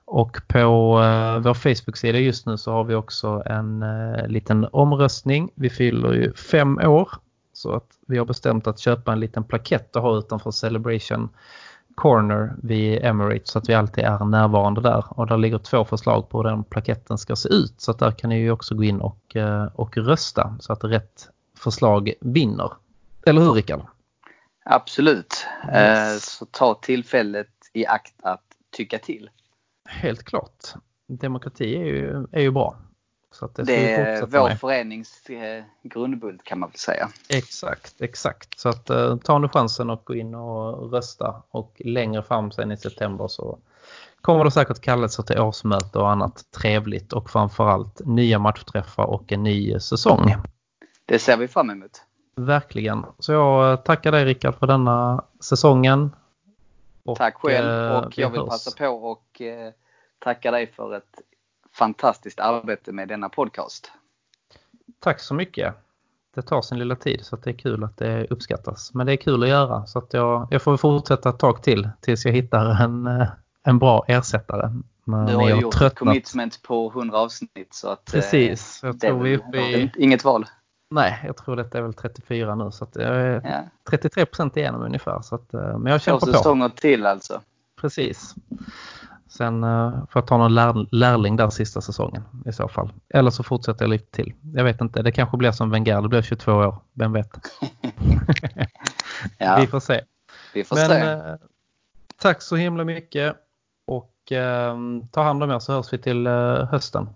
[0.06, 0.58] Och på
[1.04, 5.50] eh, vår Facebook-sida just nu så har vi också en eh, liten omröstning.
[5.56, 7.10] Vi fyller ju fem år
[7.54, 11.30] så att vi har bestämt att köpa en liten plakett att ha utanför Celebration
[11.98, 15.04] Corner vid Emirates så att vi alltid är närvarande där.
[15.10, 17.82] Och där ligger två förslag på hur den plaketten ska se ut.
[17.82, 20.84] Så att där kan ni ju också gå in och, eh, och rösta så att
[20.84, 22.72] rätt förslag vinner.
[23.26, 23.82] Eller hur Rickard?
[24.66, 25.46] Absolut.
[25.74, 26.38] Yes.
[26.38, 29.30] Så ta tillfället i akt att tycka till.
[29.90, 30.74] Helt klart.
[31.08, 32.78] Demokrati är ju, är ju bra.
[33.40, 34.60] Så det, det är vår med.
[34.60, 37.10] förenings eh, grundbult kan man väl säga.
[37.30, 38.60] Exakt, exakt.
[38.60, 42.72] Så att eh, ta nu chansen att gå in och rösta och längre fram sen
[42.72, 43.60] i september så
[44.22, 49.44] kommer det säkert kallelser till årsmöte och annat trevligt och framförallt nya matchträffar och en
[49.44, 50.36] ny säsong.
[51.06, 52.04] Det ser vi fram emot.
[52.36, 53.06] Verkligen.
[53.20, 56.16] Så jag tackar dig Rickard för denna säsongen.
[57.06, 58.50] Och, Tack själv eh, och jag vill hörs.
[58.50, 59.72] passa på och eh,
[60.20, 61.22] tacka dig för ett
[61.78, 63.92] fantastiskt arbete med denna podcast.
[65.00, 65.76] Tack så mycket.
[66.36, 68.94] Det tar sin lilla tid så det är kul att det uppskattas.
[68.94, 71.90] Men det är kul att göra så att jag, jag får fortsätta ett tag till
[72.02, 73.28] tills jag hittar en, eh,
[73.64, 74.70] en bra ersättare.
[75.04, 75.92] Men du har ju gjort tröttnat.
[75.92, 79.92] ett commitment på 100 avsnitt så att eh, Precis, jag tror vi uppe i...
[79.98, 80.46] Inget val.
[80.90, 83.64] Nej, jag tror detta är väl 34 nu så att jag är ja.
[83.90, 85.22] 33 procent igenom ungefär.
[85.22, 86.26] Så att, eh, men jag kämpar på.
[86.26, 87.42] Två säsonger till alltså.
[87.82, 88.36] Precis.
[89.30, 92.90] Sen uh, får jag ta någon lär, lärling där sista säsongen i så fall.
[93.10, 94.34] Eller så fortsätter jag lite till.
[94.54, 97.30] Jag vet inte, det kanske blir som Wenger, det blir 22 år, vem vet.
[99.38, 99.58] ja.
[99.60, 100.02] Vi får se.
[100.54, 101.16] Vi får Men, se.
[101.16, 101.36] Uh,
[102.22, 103.36] tack så himla mycket
[103.88, 107.10] och uh, ta hand om er så hörs vi till uh, hösten.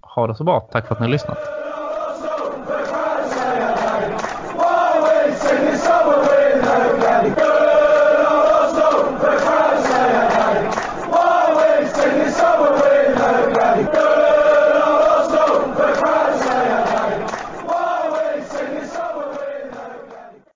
[0.00, 1.59] Ha det så bra, tack för att ni har lyssnat.